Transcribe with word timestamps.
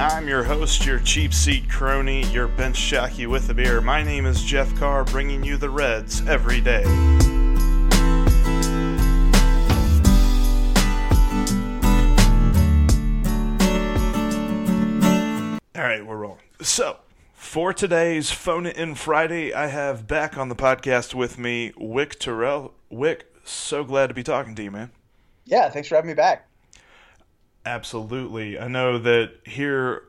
I'm 0.00 0.26
your 0.26 0.42
host, 0.42 0.86
your 0.86 0.98
cheap 1.00 1.34
seat 1.34 1.68
crony, 1.68 2.24
your 2.32 2.48
bench 2.48 2.78
jockey 2.78 3.26
with 3.26 3.50
a 3.50 3.54
beer. 3.54 3.82
My 3.82 4.02
name 4.02 4.24
is 4.24 4.42
Jeff 4.42 4.74
Carr, 4.76 5.04
bringing 5.04 5.44
you 5.44 5.58
the 5.58 5.68
Reds 5.68 6.26
every 6.26 6.62
day. 6.62 6.84
All 15.76 15.86
right, 15.86 16.06
we're 16.06 16.16
rolling. 16.16 16.38
So, 16.62 17.00
for 17.34 17.74
today's 17.74 18.30
Phone 18.30 18.64
It 18.64 18.78
In 18.78 18.94
Friday, 18.94 19.52
I 19.52 19.66
have 19.66 20.06
back 20.06 20.38
on 20.38 20.48
the 20.48 20.56
podcast 20.56 21.12
with 21.12 21.38
me 21.38 21.74
Wick 21.76 22.18
Terrell. 22.18 22.72
Wick, 22.88 23.30
so 23.44 23.84
glad 23.84 24.06
to 24.06 24.14
be 24.14 24.22
talking 24.22 24.54
to 24.54 24.62
you, 24.62 24.70
man. 24.70 24.92
Yeah, 25.44 25.68
thanks 25.68 25.90
for 25.90 25.96
having 25.96 26.08
me 26.08 26.14
back. 26.14 26.49
Absolutely. 27.64 28.58
I 28.58 28.68
know 28.68 28.98
that 28.98 29.32
here 29.44 30.04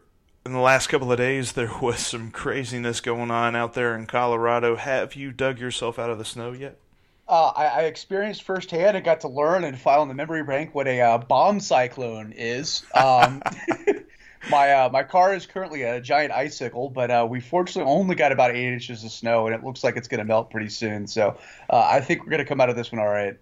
in 0.46 0.54
the 0.54 0.60
last 0.60 0.88
couple 0.88 1.12
of 1.12 1.18
days 1.18 1.52
there 1.54 1.72
was 1.82 2.00
some 2.00 2.32
craziness 2.32 3.02
going 3.02 3.32
on 3.32 3.56
out 3.56 3.74
there 3.74 3.96
in 3.96 4.06
Colorado. 4.06 4.76
Have 4.76 5.16
you 5.16 5.32
dug 5.32 5.60
yourself 5.60 6.00
out 6.00 6.10
of 6.10 6.18
the 6.18 6.26
snow 6.26 6.52
yet? 6.52 6.78
Uh, 7.28 7.52
I, 7.56 7.66
I, 7.66 7.82
experienced 7.84 8.44
firsthand 8.44 8.98
and 8.98 9.06
got 9.06 9.22
to 9.22 9.30
learn 9.30 9.64
and 9.64 9.80
file 9.80 10.02
in 10.02 10.10
the 10.10 10.14
memory 10.14 10.44
bank 10.44 10.76
what 10.76 10.86
a 10.86 11.00
uh, 11.00 11.18
bomb 11.18 11.62
cyclone 11.62 12.34
is. 12.36 12.84
Um, 12.94 13.42
my 14.50 14.74
uh, 14.74 14.90
my 14.90 15.04
car 15.04 15.34
is 15.34 15.46
currently 15.46 15.84
a 15.84 16.02
giant 16.02 16.34
icicle, 16.34 16.90
but 16.90 17.10
uh, 17.10 17.26
we 17.30 17.40
fortunately 17.40 17.90
only 17.90 18.16
got 18.16 18.34
about 18.34 18.52
eight 18.52 18.74
inches 18.74 19.06
of 19.06 19.12
snow, 19.12 19.46
and 19.46 19.56
it 19.56 19.64
looks 19.64 19.82
like 19.82 19.96
it's 19.96 20.10
going 20.10 20.20
to 20.20 20.26
melt 20.26 20.50
pretty 20.50 20.68
soon. 20.68 21.08
So 21.08 21.38
uh, 21.70 21.88
I 21.90 22.02
think 22.02 22.24
we're 22.24 22.32
going 22.32 22.44
to 22.44 22.46
come 22.46 22.60
out 22.60 22.70
of 22.70 22.76
this 22.76 22.92
one 22.92 23.00
all 23.00 23.08
right. 23.08 23.38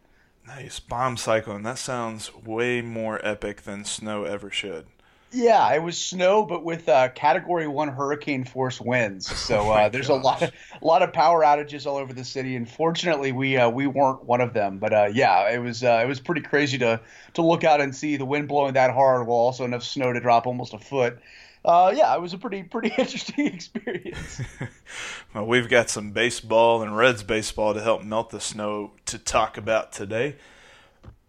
Nice 0.55 0.79
bomb 0.79 1.15
cyclone. 1.15 1.61
That 1.61 1.77
sounds 1.77 2.33
way 2.33 2.81
more 2.81 3.23
epic 3.23 3.61
than 3.61 3.85
snow 3.85 4.23
ever 4.23 4.49
should. 4.49 4.87
Yeah, 5.31 5.71
it 5.75 5.83
was 5.83 5.95
snow, 5.95 6.43
but 6.43 6.63
with 6.63 6.89
uh, 6.89 7.09
Category 7.09 7.67
One 7.67 7.89
hurricane 7.89 8.43
force 8.45 8.81
winds. 8.81 9.27
So 9.49 9.59
oh 9.59 9.71
uh, 9.71 9.89
there's 9.89 10.07
gosh. 10.07 10.19
a 10.19 10.23
lot 10.23 10.41
of 10.41 10.51
a 10.81 10.85
lot 10.85 11.03
of 11.03 11.13
power 11.13 11.43
outages 11.43 11.85
all 11.85 11.97
over 11.97 12.13
the 12.13 12.25
city. 12.25 12.55
And 12.55 12.67
fortunately, 12.67 13.31
we 13.31 13.57
uh, 13.57 13.69
we 13.69 13.85
weren't 13.85 14.23
one 14.23 14.41
of 14.41 14.53
them. 14.53 14.79
But 14.79 14.91
uh, 14.91 15.09
yeah, 15.13 15.49
it 15.51 15.59
was 15.59 15.83
uh, 15.83 16.01
it 16.03 16.07
was 16.07 16.19
pretty 16.19 16.41
crazy 16.41 16.79
to 16.79 16.99
to 17.35 17.41
look 17.43 17.63
out 17.63 17.79
and 17.79 17.95
see 17.95 18.17
the 18.17 18.25
wind 18.25 18.47
blowing 18.47 18.73
that 18.73 18.91
hard, 18.91 19.27
while 19.27 19.37
also 19.37 19.65
enough 19.65 19.83
snow 19.83 20.11
to 20.11 20.19
drop 20.19 20.47
almost 20.47 20.73
a 20.73 20.79
foot. 20.79 21.19
Uh, 21.69 21.93
yeah, 21.95 22.15
it 22.15 22.21
was 22.21 22.33
a 22.33 22.37
pretty 22.37 22.63
pretty 22.63 22.91
interesting 22.97 23.47
experience. 23.47 24.41
well, 25.33 25.45
we've 25.45 25.69
got 25.69 25.89
some 25.89 26.11
baseball 26.11 26.81
and 26.81 26.97
Reds 26.97 27.23
baseball 27.23 27.73
to 27.73 27.81
help 27.81 28.03
melt 28.03 28.31
the 28.31 28.39
snow 28.39 28.93
to 29.05 29.19
talk 29.19 29.57
about 29.57 29.91
today 29.91 30.35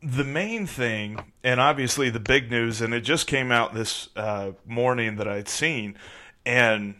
the 0.02 0.24
main 0.24 0.66
thing, 0.66 1.32
and 1.44 1.60
obviously 1.60 2.08
the 2.08 2.20
big 2.20 2.50
news, 2.50 2.80
and 2.80 2.94
it 2.94 3.02
just 3.02 3.26
came 3.26 3.52
out 3.52 3.74
this 3.74 4.08
uh, 4.16 4.52
morning 4.66 5.16
that 5.16 5.28
I'd 5.28 5.48
seen, 5.48 5.96
and 6.46 6.94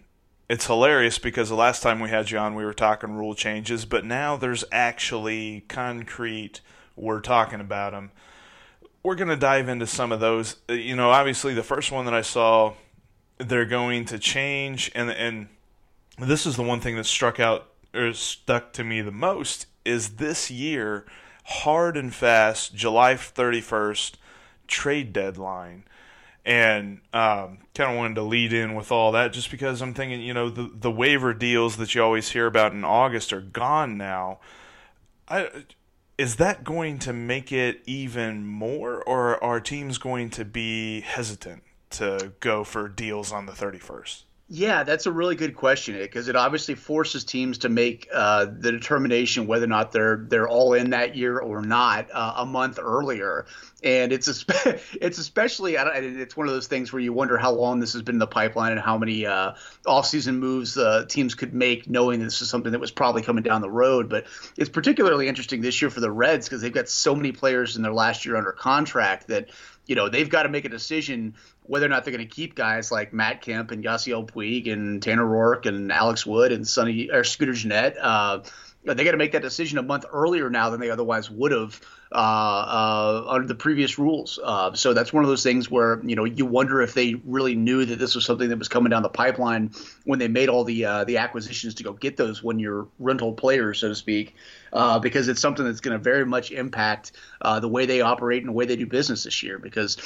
it's 0.49 0.67
hilarious 0.67 1.19
because 1.19 1.49
the 1.49 1.55
last 1.55 1.83
time 1.83 2.01
we 2.01 2.11
had 2.11 2.31
you 2.31 2.39
on, 2.39 2.55
we 2.55 2.65
were 2.65 2.75
talking 2.75 3.13
rule 3.13 3.35
changes, 3.35 3.85
but 3.85 4.05
now 4.05 4.37
there's 4.37 4.65
actually 4.71 5.65
concrete. 5.69 6.61
We're 6.97 7.21
talking 7.21 7.61
about 7.61 7.93
them. 7.93 8.11
We're 9.03 9.15
going 9.15 9.29
to 9.29 9.37
dive 9.37 9.69
into 9.69 9.87
some 9.87 10.13
of 10.13 10.21
those. 10.21 10.57
Uh, 10.69 10.75
you 10.75 10.95
know, 10.95 11.11
obviously 11.11 11.55
the 11.55 11.63
first 11.63 11.91
one 11.91 12.05
that 12.05 12.15
I 12.15 12.21
saw, 12.21 12.75
they're 13.41 13.65
going 13.65 14.05
to 14.07 14.19
change, 14.19 14.91
and 14.95 15.11
and 15.11 15.49
this 16.19 16.47
is 16.47 16.57
the 16.57 16.63
one 16.63 16.81
thing 16.81 16.97
that 16.97 17.07
struck 17.07 17.41
out 17.41 17.69
or 17.95 18.13
stuck 18.13 18.73
to 18.75 18.85
me 18.85 19.01
the 19.01 19.11
most 19.11 19.67
is 19.85 20.17
this 20.17 20.51
year 20.51 21.07
hard 21.45 21.97
and 21.97 22.15
fast 22.15 22.75
July 22.75 23.15
31st 23.15 24.13
trade 24.67 25.13
deadline. 25.13 25.85
And 26.45 27.01
um, 27.13 27.59
kind 27.75 27.91
of 27.91 27.97
wanted 27.97 28.15
to 28.15 28.23
lead 28.23 28.53
in 28.53 28.75
with 28.75 28.91
all 28.91 29.13
that 29.13 29.33
just 29.33 29.51
because 29.51 29.83
I'm 29.83 29.93
thinking, 29.93 30.23
you 30.23 30.33
know, 30.33 30.49
the, 30.49 30.71
the 30.73 30.91
waiver 30.91 31.35
deals 31.35 31.77
that 31.77 31.95
you 31.95 32.03
always 32.03 32.31
hear 32.31 32.47
about 32.47 32.73
in 32.73 32.83
August 32.83 33.33
are 33.33 33.43
gone 33.43 33.99
now. 33.99 34.41
I, 35.29 35.51
is 36.17 36.37
that 36.37 36.65
going 36.65 36.99
to 37.01 37.13
make 37.13 37.53
it 37.53 37.83
even 37.87 38.47
more, 38.47 39.03
or 39.03 39.43
are 39.45 39.61
teams 39.61 39.99
going 39.99 40.31
to 40.31 40.45
be 40.45 41.01
hesitant 41.03 41.63
to 41.91 42.33
go 42.41 42.65
for 42.65 42.89
deals 42.89 43.33
on 43.33 43.47
the 43.47 43.53
31st? 43.53 44.25
Yeah, 44.53 44.83
that's 44.83 45.07
a 45.07 45.13
really 45.13 45.37
good 45.37 45.55
question 45.55 45.97
because 45.97 46.27
it 46.27 46.35
obviously 46.35 46.75
forces 46.75 47.23
teams 47.23 47.59
to 47.59 47.69
make 47.69 48.09
uh, 48.13 48.47
the 48.47 48.73
determination 48.73 49.47
whether 49.47 49.65
or 49.65 49.69
not 49.69 49.93
they're 49.93 50.27
they're 50.29 50.49
all 50.49 50.73
in 50.73 50.91
that 50.91 51.15
year 51.15 51.39
or 51.39 51.63
not 51.63 52.09
uh, 52.13 52.33
a 52.39 52.47
month 52.47 52.81
earlier, 52.83 53.47
and 53.85 54.13
it's 54.13 54.27
it's 55.01 55.19
especially 55.19 55.77
it's 55.77 56.37
one 56.37 56.49
of 56.49 56.53
those 56.53 56.67
things 56.67 56.93
where 56.93 56.99
you 56.99 57.13
wonder 57.13 57.39
how 57.39 57.53
long 57.53 57.79
this 57.79 57.93
has 57.93 58.03
been 58.03 58.17
in 58.17 58.19
the 58.19 58.27
pipeline 58.27 58.73
and 58.73 58.81
how 58.81 58.99
many 58.99 59.25
uh, 59.25 59.53
offseason 59.87 60.39
moves 60.39 60.77
uh, 60.77 61.05
teams 61.09 61.37
could 61.37 61.55
make, 61.55 61.89
knowing 61.89 62.19
this 62.19 62.43
is 62.43 62.51
something 62.51 62.73
that 62.73 62.81
was 62.81 62.91
probably 62.91 63.23
coming 63.23 63.45
down 63.45 63.61
the 63.61 63.71
road. 63.71 64.09
But 64.09 64.27
it's 64.57 64.69
particularly 64.69 65.29
interesting 65.29 65.61
this 65.61 65.81
year 65.81 65.93
for 65.93 66.01
the 66.01 66.11
Reds 66.11 66.49
because 66.49 66.61
they've 66.61 66.73
got 66.73 66.89
so 66.89 67.15
many 67.15 67.31
players 67.31 67.77
in 67.77 67.83
their 67.83 67.95
last 67.95 68.27
year 68.27 68.35
under 68.35 68.51
contract 68.51 69.29
that 69.29 69.51
you 69.91 69.97
know 69.97 70.09
they've 70.09 70.31
got 70.31 70.45
to 70.45 70.49
make 70.49 70.65
a 70.65 70.69
decision 70.69 71.35
whether 71.65 71.85
or 71.85 71.89
not 71.89 72.05
they're 72.05 72.15
going 72.15 72.27
to 72.27 72.33
keep 72.33 72.55
guys 72.55 72.93
like 72.93 73.13
Matt 73.13 73.43
Kemp 73.43 73.73
and 73.73 73.83
Yasiel 73.83 74.25
Puig 74.25 74.73
and 74.73 75.03
Tanner 75.03 75.25
Roark 75.25 75.67
and 75.67 75.91
Alex 75.91 76.25
Wood 76.25 76.53
and 76.53 76.67
Sonny 76.67 77.11
or 77.11 77.25
Scooter 77.25 77.55
Gennett. 77.55 77.97
Uh, 78.01 78.43
they 78.85 79.05
got 79.05 79.11
to 79.11 79.19
make 79.19 79.33
that 79.33 79.43
decision 79.43 79.79
a 79.79 79.83
month 79.83 80.07
earlier 80.11 80.49
now 80.49 80.71
than 80.71 80.81
they 80.81 80.91
otherwise 80.91 81.31
would 81.31 81.53
have 81.53 81.81
uh, 82.13 82.15
uh, 82.15 83.25
under 83.29 83.47
the 83.47 83.55
previous 83.55 83.99
rules. 83.99 84.39
Uh, 84.43 84.73
so 84.73 84.95
that's 84.95 85.13
one 85.13 85.23
of 85.23 85.29
those 85.29 85.43
things 85.43 85.71
where 85.71 86.01
you 86.03 86.17
know 86.17 86.25
you 86.25 86.47
wonder 86.47 86.81
if 86.81 86.95
they 86.95 87.15
really 87.25 87.55
knew 87.55 87.85
that 87.85 87.99
this 87.99 88.15
was 88.15 88.25
something 88.25 88.49
that 88.49 88.59
was 88.59 88.69
coming 88.69 88.91
down 88.91 89.03
the 89.03 89.09
pipeline 89.09 89.71
when 90.05 90.19
they 90.19 90.29
made 90.29 90.49
all 90.49 90.65
the 90.65 90.85
uh, 90.85 91.05
the 91.05 91.19
acquisitions 91.19 91.75
to 91.75 91.83
go 91.83 91.93
get 91.93 92.17
those 92.17 92.43
one 92.43 92.59
year 92.59 92.87
rental 92.99 93.33
players, 93.35 93.79
so 93.81 93.89
to 93.89 93.95
speak, 93.95 94.35
uh, 94.73 94.99
because 94.99 95.29
it's 95.29 95.41
something 95.41 95.65
that's 95.65 95.81
going 95.81 95.97
to 95.97 96.03
very 96.03 96.25
much 96.25 96.51
impact 96.51 97.13
uh, 97.43 97.61
the 97.61 97.69
way 97.69 97.85
they 97.85 98.01
operate 98.01 98.43
and 98.43 98.49
the 98.49 98.53
way 98.53 98.65
they 98.65 98.77
do 98.77 98.87
business 98.87 99.25
this 99.25 99.43
year. 99.43 99.59
Because 99.59 99.99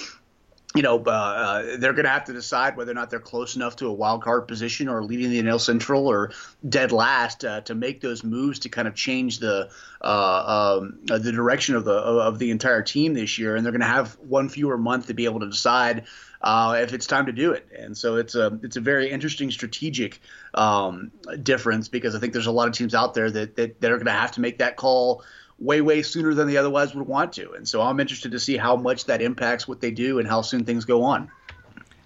you 0.75 0.83
know, 0.83 1.01
uh, 1.07 1.11
uh, 1.11 1.77
they're 1.79 1.93
going 1.93 2.05
to 2.05 2.11
have 2.11 2.25
to 2.25 2.33
decide 2.33 2.77
whether 2.77 2.91
or 2.91 2.95
not 2.95 3.09
they're 3.09 3.21
close 3.21 3.55
enough 3.55 3.77
to 3.77 3.87
a 3.87 3.93
wild 3.93 4.25
card 4.25 4.49
position 4.49 4.89
or 4.89 5.05
leading 5.05 5.31
the 5.31 5.41
NL 5.41 5.61
Central 5.61 6.09
or 6.09 6.33
dead 6.69 6.91
last 6.91 7.45
uh, 7.45 7.61
to 7.61 7.77
make 7.77 8.01
those 8.01 8.25
moves 8.25 8.59
to 8.61 8.69
kind 8.69 8.89
of 8.89 8.95
change 8.97 9.39
the 9.39 9.71
uh, 10.01 10.79
um, 10.81 10.99
uh, 11.09 11.19
the 11.19 11.31
direction 11.31 11.77
of 11.77 11.85
the 11.85 11.95
of 11.95 12.41
the 12.41 12.51
entire 12.51 12.83
team 12.83 13.15
this 13.15 13.39
year. 13.39 13.55
And 13.55 13.65
they're 13.65 13.71
going 13.71 13.83
to 13.83 13.87
have 13.87 14.15
one 14.19 14.49
fewer 14.49 14.77
month 14.77 15.07
to 15.07 15.15
be 15.15 15.27
able 15.27 15.39
to 15.41 15.49
decide 15.49 16.07
uh, 16.43 16.77
if 16.81 16.93
it's 16.93 17.07
time 17.07 17.27
to 17.27 17.33
do 17.33 17.53
it. 17.53 17.69
And 17.79 17.97
so 17.97 18.17
it's 18.17 18.35
a 18.35 18.59
it's 18.65 18.77
a 18.77 18.81
very 18.81 19.13
interesting 19.13 19.53
strategic 19.53 20.21
um, 20.55 21.13
difference 21.41 21.87
because 21.87 22.17
I 22.17 22.19
think 22.19 22.33
there's 22.33 22.49
a 22.49 22.53
lot 22.53 22.67
of 22.67 22.75
teams 22.75 22.97
out 22.97 23.15
there 23.15 23.31
that 23.31 23.55
that, 23.55 23.81
that 23.81 23.93
are 23.93 23.97
going 23.97 24.07
to 24.07 24.13
have 24.13 24.33
to 24.33 24.41
make 24.41 24.59
that 24.59 24.75
call 24.75 25.23
way 25.65 25.81
way 25.81 26.03
sooner 26.03 26.35
than 26.35 26.47
they 26.47 26.57
otherwise 26.57 26.95
would 26.95 27.07
want 27.07 27.33
to. 27.35 27.53
And 27.53 27.67
so 27.67 27.81
I'm 27.81 27.99
interested 27.99 28.33
to 28.33 28.41
see 28.41 28.57
how 28.57 28.77
much 28.77 29.07
that 29.07 29.23
impacts 29.23 29.67
what 29.67 29.81
they 29.81 29.91
do 29.91 30.19
and 30.19 30.29
how 30.29 30.43
soon 30.43 30.65
things 30.65 30.85
go 30.85 31.03
on. 31.03 31.31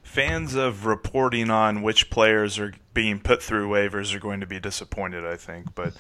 Fans 0.03 0.55
of 0.55 0.87
reporting 0.87 1.51
on 1.51 1.83
which 1.83 2.09
players 2.09 2.59
are 2.59 2.73
being 2.95 3.21
put 3.21 3.43
through 3.43 3.69
waivers 3.69 4.15
are 4.15 4.19
going 4.19 4.41
to 4.41 4.47
be 4.47 4.59
disappointed, 4.59 5.27
I 5.27 5.37
think. 5.37 5.75
But 5.75 5.93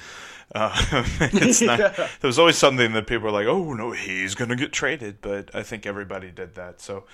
uh, 0.54 0.72
it's 1.20 1.60
not. 1.60 1.78
yeah. 1.78 1.92
There 2.20 2.28
was 2.28 2.38
always 2.38 2.56
something 2.56 2.92
that 2.92 3.06
people 3.06 3.24
were 3.24 3.30
like, 3.30 3.46
"Oh 3.46 3.74
no, 3.74 3.90
he's 3.90 4.34
going 4.34 4.48
to 4.48 4.56
get 4.56 4.72
traded," 4.72 5.20
but 5.20 5.54
I 5.54 5.62
think 5.62 5.84
everybody 5.84 6.30
did 6.30 6.54
that. 6.54 6.80
So, 6.80 7.04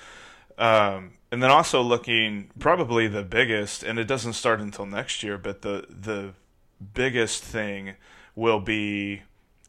um, 0.57 1.15
and 1.33 1.43
then 1.43 1.51
also 1.51 1.83
looking 1.83 2.51
probably 2.61 3.09
the 3.09 3.25
biggest, 3.25 3.83
and 3.83 3.99
it 3.99 4.05
doesn't 4.05 4.35
start 4.35 4.61
until 4.61 4.87
next 4.87 5.23
year, 5.25 5.37
but 5.37 5.63
the 5.63 5.87
the 5.91 6.35
biggest 6.95 7.43
thing 7.43 7.97
will 8.37 8.61
be 8.61 9.23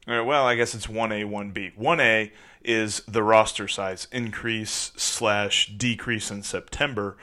well, 0.07 0.45
I 0.45 0.55
guess 0.55 0.75
it's 0.75 0.87
1A, 0.87 1.25
1B. 1.25 1.77
1A 1.77 2.31
is 2.63 3.01
the 3.07 3.23
roster 3.23 3.67
size 3.67 4.07
increase 4.11 4.91
slash 4.95 5.67
decrease 5.77 6.31
in 6.31 6.43
September. 6.43 7.17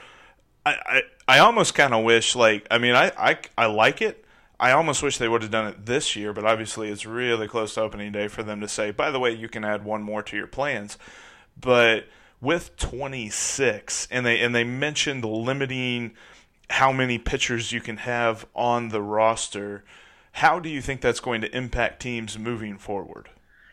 I, 0.65 0.77
I, 0.87 1.03
I 1.29 1.39
almost 1.41 1.75
kind 1.75 1.95
of 1.95 2.05
wish, 2.05 2.37
like, 2.37 2.67
I 2.71 2.79
mean, 2.79 2.95
I, 2.95 3.13
I, 3.19 3.39
I 3.57 3.67
like 3.67 4.01
it. 4.03 4.25
I 4.61 4.71
almost 4.73 5.03
wish 5.03 5.19
they 5.19 5.29
would 5.29 5.43
have 5.43 5.51
done 5.51 5.67
it 5.67 5.87
this 5.87 6.15
year, 6.15 6.33
but 6.33 6.45
obviously 6.45 6.89
it's 6.89 7.05
really 7.05 7.49
close 7.49 7.75
to 7.75 7.81
opening 7.81 8.13
day 8.13 8.29
for 8.29 8.45
them 8.45 8.61
to 8.61 8.69
say, 8.69 8.93
by 8.93 9.11
the 9.11 9.19
way, 9.19 9.33
you 9.33 9.49
can 9.49 9.65
add 9.65 9.85
one 9.85 10.03
more 10.03 10.23
to 10.23 10.37
your 10.37 10.47
plans. 10.47 10.99
But 11.61 12.07
with 12.41 12.77
26, 12.77 14.07
and 14.11 14.25
they 14.25 14.41
and 14.41 14.55
they 14.55 14.63
mentioned 14.63 15.25
limiting 15.25 16.13
how 16.71 16.93
many 16.93 17.19
pitchers 17.19 17.73
you 17.73 17.81
can 17.81 17.99
have 17.99 18.47
on 18.55 18.91
the 18.91 19.03
roster 19.03 19.85
how 20.33 20.59
do 20.59 20.69
you 20.69 20.81
think 20.81 21.01
that's 21.01 21.21
going 21.21 21.41
to 21.43 21.57
impact 21.57 22.01
teams 22.03 22.39
moving 22.39 22.79
forward? 22.79 23.29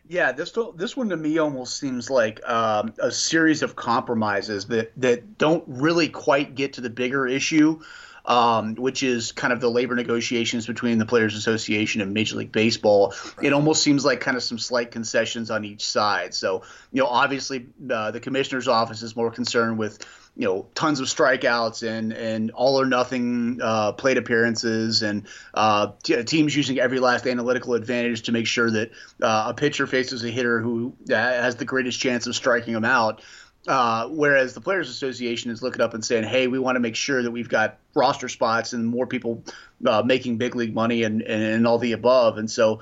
Yeah, 0.07 0.31
this 0.31 0.57
this 0.75 0.97
one 0.97 1.09
to 1.09 1.17
me 1.17 1.37
almost 1.37 1.77
seems 1.77 2.09
like 2.09 2.41
um, 2.49 2.93
a 2.99 3.11
series 3.11 3.61
of 3.61 3.75
compromises 3.75 4.65
that 4.65 4.91
that 4.97 5.37
don't 5.37 5.63
really 5.67 6.09
quite 6.09 6.55
get 6.55 6.73
to 6.73 6.81
the 6.81 6.89
bigger 6.89 7.27
issue, 7.27 7.79
um, 8.25 8.75
which 8.75 9.03
is 9.03 9.31
kind 9.31 9.53
of 9.53 9.59
the 9.59 9.69
labor 9.69 9.95
negotiations 9.95 10.67
between 10.67 10.97
the 10.97 11.05
Players 11.05 11.35
Association 11.35 12.01
and 12.01 12.13
Major 12.13 12.37
League 12.37 12.51
Baseball. 12.51 13.13
Right. 13.37 13.47
It 13.47 13.53
almost 13.53 13.83
seems 13.83 14.05
like 14.05 14.21
kind 14.21 14.37
of 14.37 14.43
some 14.43 14.59
slight 14.59 14.91
concessions 14.91 15.51
on 15.51 15.65
each 15.65 15.85
side. 15.85 16.33
So 16.33 16.63
you 16.91 17.01
know, 17.01 17.07
obviously 17.07 17.67
uh, 17.89 18.11
the 18.11 18.19
commissioner's 18.19 18.67
office 18.67 19.01
is 19.01 19.15
more 19.15 19.31
concerned 19.31 19.77
with 19.77 20.05
you 20.35 20.45
know 20.45 20.67
tons 20.73 20.99
of 21.01 21.07
strikeouts 21.07 21.87
and 21.87 22.13
and 22.13 22.51
all 22.51 22.79
or 22.79 22.85
nothing 22.85 23.59
uh, 23.61 23.91
plate 23.91 24.17
appearances 24.17 25.03
and 25.03 25.27
uh, 25.53 25.91
t- 26.01 26.23
teams 26.23 26.55
using 26.55 26.79
every 26.79 26.99
last 26.99 27.27
analytical 27.27 27.73
advantage 27.73 28.23
to 28.23 28.31
make 28.31 28.47
sure 28.47 28.71
that 28.71 28.91
uh, 29.21 29.45
a 29.47 29.53
pitcher 29.53 29.85
faces 29.85 30.23
a 30.23 30.29
hitter 30.29 30.61
who 30.61 30.93
uh, 31.09 31.13
has 31.13 31.57
the 31.57 31.65
greatest 31.65 31.99
chance 31.99 32.25
of 32.25 32.35
striking 32.35 32.73
them 32.73 32.85
out. 32.85 33.21
Uh, 33.67 34.07
whereas 34.07 34.53
the 34.53 34.61
Players 34.61 34.89
Association 34.89 35.51
is 35.51 35.61
looking 35.61 35.81
up 35.81 35.93
and 35.93 36.03
saying, 36.03 36.23
"Hey, 36.23 36.47
we 36.47 36.59
want 36.59 36.77
to 36.77 36.79
make 36.79 36.95
sure 36.95 37.21
that 37.21 37.31
we've 37.31 37.49
got 37.49 37.77
roster 37.93 38.29
spots 38.29 38.73
and 38.73 38.87
more 38.87 39.05
people 39.05 39.43
uh, 39.85 40.01
making 40.03 40.37
big 40.37 40.55
league 40.55 40.73
money 40.73 41.03
and, 41.03 41.21
and, 41.21 41.43
and 41.43 41.67
all 41.67 41.77
the 41.77 41.91
above." 41.91 42.37
And 42.37 42.49
so 42.49 42.79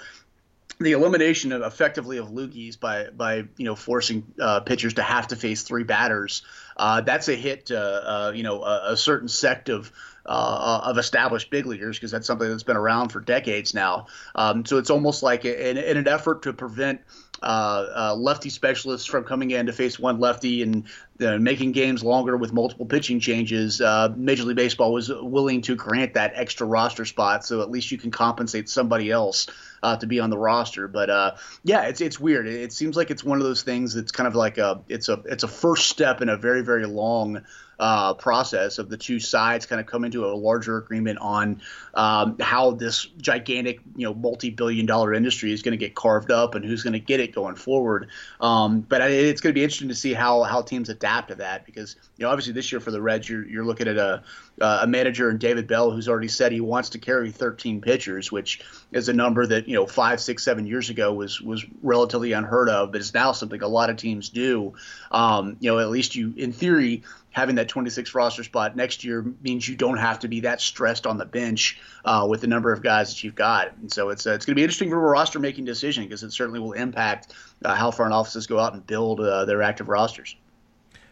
the 0.80 0.92
elimination 0.92 1.52
of 1.52 1.64
effectively 1.64 2.18
of 2.18 2.28
loogies 2.28 2.80
by 2.80 3.08
by 3.10 3.46
you 3.58 3.66
know 3.66 3.76
forcing 3.76 4.32
uh, 4.40 4.60
pitchers 4.60 4.94
to 4.96 5.02
have 5.02 5.28
to 5.28 5.36
face 5.36 5.64
three 5.64 5.84
batters 5.84 6.44
uh, 6.78 7.02
that's 7.02 7.28
a 7.28 7.36
hit 7.36 7.68
to 7.68 7.80
uh, 7.80 8.32
you 8.34 8.44
know 8.44 8.64
a, 8.64 8.94
a, 8.94 8.98
certain 8.98 9.28
sect 9.28 9.70
of 9.70 9.92
uh, 10.26 10.82
of 10.84 10.98
established 10.98 11.50
big 11.50 11.66
leaguers 11.66 11.98
because 11.98 12.12
that's 12.12 12.28
something 12.28 12.48
that's 12.48 12.64
been 12.64 12.78
around 12.78 13.10
for 13.10 13.20
decades 13.20 13.74
now. 13.74 14.08
Um, 14.36 14.66
so 14.66 14.78
it's 14.78 14.90
almost 14.90 15.24
like 15.24 15.46
in, 15.46 15.78
in 15.78 15.98
an 15.98 16.08
effort 16.08 16.44
to 16.44 16.54
prevent 16.54 17.02
uh, 17.42 17.86
uh, 17.96 18.16
lefty 18.16 18.50
specialists 18.50 19.08
from 19.08 19.24
coming 19.24 19.52
in 19.52 19.68
to 19.68 19.74
face 19.74 20.00
one 20.00 20.20
lefty 20.20 20.64
and 20.64 20.86
uh, 21.22 21.38
making 21.38 21.72
games 21.72 22.04
longer 22.04 22.36
with 22.36 22.52
multiple 22.52 22.86
pitching 22.86 23.20
changes. 23.20 23.80
Uh, 23.80 24.14
Major 24.16 24.44
League 24.44 24.56
Baseball 24.56 24.92
was 24.92 25.10
willing 25.10 25.62
to 25.64 25.76
grant 25.76 26.16
that 26.16 26.34
extra 26.36 26.66
roster 26.66 27.06
spot, 27.06 27.46
so 27.46 27.62
at 27.62 27.70
least 27.70 27.92
you 27.92 27.98
can 27.98 28.12
compensate 28.12 28.70
somebody 28.70 29.12
else 29.12 29.48
uh, 29.84 29.96
to 29.98 30.08
be 30.08 30.20
on 30.20 30.30
the 30.30 30.38
roster. 30.38 30.88
But 30.88 31.10
uh, 31.10 31.36
yeah, 31.64 31.84
it's 31.84 32.02
it's 32.02 32.20
weird. 32.20 32.48
It, 32.48 32.62
it, 32.62 32.74
seems 32.74 32.98
like 32.98 33.12
it's 33.12 33.24
one 33.24 33.38
of 33.38 33.44
those 33.44 33.62
things 33.62 33.94
that's 33.94 34.12
kind 34.12 34.28
of 34.28 34.36
like 34.36 34.58
a 34.58 34.82
it's 34.90 35.10
a 35.10 35.22
it's 35.26 35.44
a 35.44 35.48
first 35.48 35.90
step 35.90 36.22
in 36.22 36.30
a 36.30 36.38
very 36.38 36.64
very 36.68 36.86
long 36.86 37.42
uh, 37.80 38.14
process 38.16 38.80
of 38.80 38.90
the 38.90 38.98
two 38.98 39.20
sides 39.20 39.66
kind 39.66 39.80
of 39.80 39.86
come 39.86 40.04
into 40.04 40.26
a 40.26 40.34
larger 40.34 40.78
agreement 40.78 41.20
on 41.20 41.62
um, 41.94 42.38
how 42.40 42.72
this 42.72 43.06
gigantic, 43.06 43.80
you 43.96 44.06
know, 44.06 44.14
multi-billion-dollar 44.14 45.14
industry 45.14 45.52
is 45.52 45.62
going 45.62 45.74
to 45.74 45.78
get 45.78 45.96
carved 45.96 46.32
up 46.32 46.56
and 46.56 46.66
who's 46.66 46.84
going 46.84 46.94
to 46.94 47.00
get 47.00 47.20
it 47.20 47.34
going 47.34 47.56
forward. 47.56 48.08
Um, 48.42 48.82
but 48.82 49.02
it's 49.02 49.42
going 49.42 49.54
to 49.54 49.58
be 49.58 49.64
interesting 49.64 49.90
to 49.90 49.96
see 49.96 50.14
how 50.14 50.44
how 50.44 50.62
teams 50.62 50.90
adapt 50.90 51.30
to 51.30 51.36
that 51.36 51.66
because 51.66 51.96
you 52.18 52.26
know 52.26 52.32
obviously 52.32 52.54
this 52.54 52.72
year 52.72 52.80
for 52.80 52.92
the 52.92 53.02
Reds 53.02 53.30
you're 53.30 53.46
you're 53.46 53.66
looking 53.66 53.88
at 53.88 53.98
a 53.98 54.24
uh, 54.60 54.80
a 54.82 54.88
manager 54.88 55.30
in 55.30 55.38
David 55.38 55.68
Bell 55.68 55.92
who's 55.92 56.08
already 56.08 56.28
said 56.28 56.52
he 56.52 56.62
wants 56.62 56.90
to 56.90 56.98
carry 56.98 57.32
13 57.32 57.82
pitchers, 57.82 58.32
which 58.32 58.62
is 58.92 59.08
a 59.08 59.14
number 59.14 59.46
that 59.46 59.68
you 59.68 59.76
know 59.76 59.86
five, 59.86 60.20
six, 60.20 60.44
seven 60.44 60.66
years 60.66 60.90
ago 60.90 61.14
was 61.14 61.40
was 61.42 61.66
relatively 61.84 62.32
unheard 62.32 62.70
of, 62.70 62.92
but 62.92 63.02
is 63.02 63.14
now 63.14 63.32
something 63.32 63.62
a 63.62 63.68
lot 63.68 63.90
of 63.90 63.98
teams 63.98 64.30
do. 64.30 64.74
Um, 65.12 65.58
you 65.60 65.72
know, 65.72 65.80
at 65.80 65.90
least 65.90 66.16
you 66.16 66.34
in 66.38 66.52
theory 66.52 67.04
having 67.38 67.56
that 67.56 67.70
26 67.70 68.16
roster 68.16 68.44
spot 68.44 68.76
next 68.76 69.04
year 69.04 69.24
means 69.44 69.70
you 69.70 69.76
don't 69.76 69.98
have 69.98 70.18
to 70.18 70.28
be 70.28 70.40
that 70.40 70.60
stressed 70.60 71.06
on 71.06 71.20
the 71.20 71.26
bench 71.26 71.80
uh, 72.04 72.26
with 72.28 72.42
the 72.42 72.48
number 72.48 72.74
of 72.74 72.82
guys 72.82 73.14
that 73.14 73.24
you've 73.24 73.36
got. 73.36 73.78
And 73.78 73.94
so 73.94 74.10
it's 74.10 74.26
uh, 74.26 74.32
it's 74.32 74.44
going 74.44 74.54
to 74.54 74.56
be 74.56 74.64
interesting 74.64 74.90
for 74.90 74.98
a 74.98 75.12
roster 75.12 75.38
making 75.38 75.66
decision 75.66 76.04
because 76.04 76.24
it 76.24 76.32
certainly 76.34 76.60
will 76.60 76.74
impact 76.74 77.36
uh, 77.64 77.76
how 77.76 77.92
front 77.92 78.12
offices 78.12 78.48
go 78.48 78.58
out 78.58 78.74
and 78.74 78.86
build 78.88 79.20
uh, 79.20 79.46
their 79.46 79.62
active 79.62 79.88
rosters. 79.88 80.36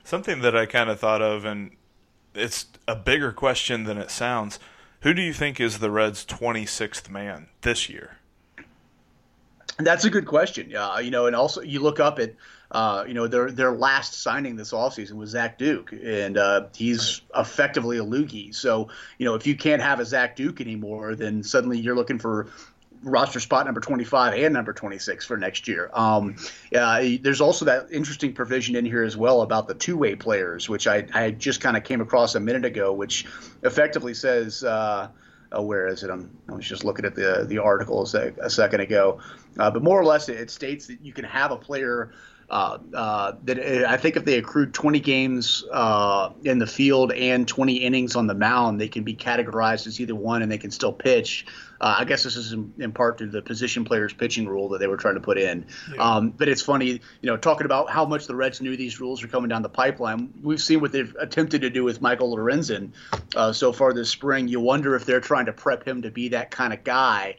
Something 0.03 0.41
that 0.41 0.57
I 0.57 0.65
kind 0.65 0.89
of 0.89 0.99
thought 0.99 1.21
of, 1.21 1.45
and 1.45 1.71
it's 2.33 2.65
a 2.87 2.95
bigger 2.95 3.31
question 3.31 3.83
than 3.83 3.99
it 3.99 4.09
sounds. 4.09 4.59
Who 5.01 5.13
do 5.13 5.21
you 5.21 5.31
think 5.31 5.59
is 5.59 5.77
the 5.77 5.91
Reds' 5.91 6.25
26th 6.25 7.07
man 7.07 7.49
this 7.61 7.87
year? 7.87 8.17
That's 9.77 10.05
a 10.05 10.09
good 10.09 10.25
question. 10.25 10.71
Yeah, 10.71 10.99
you 10.99 11.11
know, 11.11 11.27
and 11.27 11.35
also 11.35 11.61
you 11.61 11.81
look 11.81 11.99
up 11.99 12.17
at 12.17 12.33
uh, 12.71 13.05
you 13.07 13.13
know, 13.13 13.27
their 13.27 13.51
their 13.51 13.71
last 13.71 14.21
signing 14.21 14.55
this 14.55 14.71
offseason 14.71 15.13
was 15.13 15.31
Zach 15.31 15.57
Duke, 15.57 15.91
and 15.91 16.37
uh, 16.37 16.67
he's 16.75 17.21
right. 17.33 17.41
effectively 17.41 17.97
a 17.97 18.03
loogie. 18.03 18.53
So, 18.53 18.89
you 19.17 19.25
know, 19.25 19.35
if 19.35 19.45
you 19.45 19.55
can't 19.55 19.81
have 19.81 19.99
a 19.99 20.05
Zach 20.05 20.35
Duke 20.35 20.61
anymore, 20.61 21.15
then 21.15 21.43
suddenly 21.43 21.79
you're 21.79 21.95
looking 21.95 22.19
for 22.19 22.47
roster 23.03 23.39
spot 23.39 23.65
number 23.65 23.79
25 23.79 24.33
and 24.33 24.53
number 24.53 24.73
26 24.73 25.25
for 25.25 25.37
next 25.37 25.67
year. 25.67 25.91
Um, 25.93 26.37
uh, 26.75 27.03
there's 27.21 27.41
also 27.41 27.65
that 27.65 27.91
interesting 27.91 28.33
provision 28.33 28.75
in 28.75 28.83
here 28.83 29.03
as 29.03 29.15
well 29.15 29.41
about 29.41 29.67
the 29.67 29.75
two-way 29.75 30.15
players, 30.15 30.67
which 30.67 30.87
I, 30.87 31.05
I 31.13 31.31
just 31.31 31.61
kind 31.61 31.77
of 31.77 31.83
came 31.83 32.01
across 32.01 32.33
a 32.33 32.39
minute 32.39 32.65
ago, 32.65 32.93
which 32.93 33.25
effectively 33.63 34.13
says. 34.13 34.63
Uh, 34.63 35.09
oh, 35.51 35.61
where 35.61 35.87
is 35.87 36.03
it? 36.03 36.09
I'm, 36.09 36.35
I 36.49 36.53
was 36.53 36.67
just 36.67 36.83
looking 36.83 37.05
at 37.05 37.15
the 37.15 37.45
the 37.47 37.59
article 37.59 38.03
a, 38.03 38.07
sec, 38.07 38.37
a 38.41 38.49
second 38.49 38.81
ago, 38.81 39.21
uh, 39.57 39.71
but 39.71 39.83
more 39.83 39.99
or 39.99 40.05
less 40.05 40.27
it, 40.27 40.37
it 40.37 40.49
states 40.49 40.87
that 40.87 41.01
you 41.01 41.13
can 41.13 41.25
have 41.25 41.51
a 41.51 41.57
player 41.57 42.11
uh, 42.49 42.77
uh, 42.93 43.33
that 43.43 43.59
uh, 43.59 43.89
I 43.89 43.97
think 43.97 44.17
if 44.17 44.25
they 44.25 44.37
accrued 44.37 44.73
20 44.73 44.99
games 44.99 45.63
uh, 45.71 46.29
in 46.43 46.59
the 46.59 46.67
field 46.67 47.11
and 47.11 47.47
20 47.47 47.75
innings 47.77 48.15
on 48.15 48.27
the 48.27 48.35
mound, 48.35 48.79
they 48.79 48.87
can 48.87 49.03
be 49.03 49.15
categorized 49.15 49.87
as 49.87 49.99
either 49.99 50.15
one 50.15 50.41
and 50.41 50.51
they 50.51 50.57
can 50.57 50.71
still 50.71 50.93
pitch. 50.93 51.45
Uh, 51.81 51.95
I 51.99 52.05
guess 52.05 52.23
this 52.23 52.35
is 52.35 52.53
in, 52.53 52.71
in, 52.77 52.91
part 52.93 53.17
to 53.17 53.27
the 53.27 53.41
position 53.41 53.83
players 53.83 54.13
pitching 54.13 54.47
rule 54.47 54.69
that 54.69 54.79
they 54.79 54.87
were 54.87 54.95
trying 54.95 55.15
to 55.15 55.21
put 55.21 55.37
in. 55.37 55.65
Yeah. 55.93 56.01
Um, 56.01 56.29
but 56.29 56.47
it's 56.47 56.61
funny, 56.61 56.87
you 56.87 57.01
know, 57.23 57.35
talking 57.35 57.65
about 57.65 57.89
how 57.89 58.05
much 58.05 58.27
the 58.27 58.35
Reds 58.35 58.61
knew 58.61 58.77
these 58.77 58.99
rules 59.01 59.21
were 59.21 59.27
coming 59.27 59.49
down 59.49 59.61
the 59.61 59.69
pipeline. 59.69 60.33
We've 60.41 60.61
seen 60.61 60.79
what 60.79 60.91
they've 60.91 61.13
attempted 61.19 61.61
to 61.61 61.69
do 61.69 61.83
with 61.83 62.01
Michael 62.01 62.35
Lorenzen 62.35 62.91
uh, 63.35 63.51
so 63.51 63.73
far 63.73 63.91
this 63.91 64.09
spring. 64.09 64.47
You 64.47 64.61
wonder 64.61 64.95
if 64.95 65.05
they're 65.05 65.19
trying 65.19 65.47
to 65.47 65.53
prep 65.53 65.85
him 65.85 66.03
to 66.03 66.11
be 66.11 66.29
that 66.29 66.51
kind 66.51 66.71
of 66.71 66.83
guy 66.83 67.37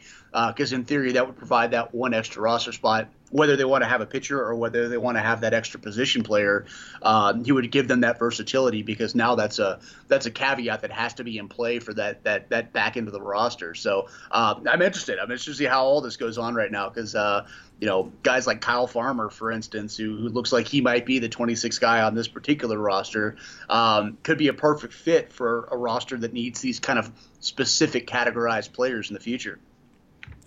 because 0.49 0.73
uh, 0.73 0.77
in 0.77 0.85
theory 0.85 1.13
that 1.13 1.27
would 1.27 1.37
provide 1.37 1.71
that 1.71 1.95
one 1.95 2.13
extra 2.13 2.43
roster 2.43 2.73
spot 2.73 3.09
whether 3.31 3.57
they 3.57 3.65
want 3.65 3.83
to 3.83 3.89
have 3.89 4.01
a 4.01 4.07
pitcher 4.07 4.41
or 4.41 4.55
whether 4.55 4.89
they 4.89 4.97
want 4.97 5.17
to 5.17 5.23
have 5.23 5.41
that 5.41 5.53
extra 5.53 5.81
position 5.81 6.23
player, 6.23 6.65
uh, 7.03 7.35
he 7.45 7.53
would 7.53 7.71
give 7.71 7.89
them 7.89 8.01
that 8.01 8.19
versatility 8.19 8.83
because 8.83 9.15
now 9.15 9.35
that's 9.35 9.59
a 9.59 9.81
that's 10.09 10.27
a 10.27 10.31
caveat 10.31 10.83
that 10.83 10.93
has 10.93 11.15
to 11.15 11.25
be 11.25 11.39
in 11.39 11.49
play 11.49 11.79
for 11.79 11.93
that 11.95 12.23
that 12.25 12.49
that 12.51 12.73
back 12.73 12.97
into 12.97 13.11
the 13.11 13.21
roster. 13.21 13.75
So 13.75 14.09
uh, 14.31 14.55
I'm 14.69 14.83
interested. 14.83 15.19
I'm 15.19 15.25
interested 15.25 15.53
to 15.53 15.57
see 15.57 15.65
how 15.65 15.85
all 15.85 16.01
this 16.01 16.17
goes 16.17 16.39
on 16.39 16.55
right 16.55 16.71
now 16.71 16.89
because 16.89 17.15
uh, 17.15 17.47
you 17.81 17.89
know 17.89 18.13
guys 18.23 18.47
like 18.47 18.61
Kyle 18.61 18.87
Farmer, 18.87 19.29
for 19.29 19.51
instance, 19.51 19.97
who, 19.97 20.17
who 20.17 20.29
looks 20.29 20.53
like 20.53 20.69
he 20.69 20.81
might 20.81 21.05
be 21.05 21.19
the 21.19 21.29
26th 21.29 21.81
guy 21.81 22.03
on 22.03 22.15
this 22.15 22.29
particular 22.29 22.79
roster, 22.79 23.37
um, 23.69 24.19
could 24.23 24.39
be 24.39 24.49
a 24.49 24.55
perfect 24.55 24.95
fit 24.95 25.33
for 25.33 25.69
a 25.73 25.77
roster 25.77 26.17
that 26.17 26.33
needs 26.33 26.61
these 26.61 26.79
kind 26.79 26.99
of 26.99 27.11
specific 27.41 28.07
categorized 28.07 28.73
players 28.73 29.11
in 29.11 29.15
the 29.15 29.21
future 29.21 29.59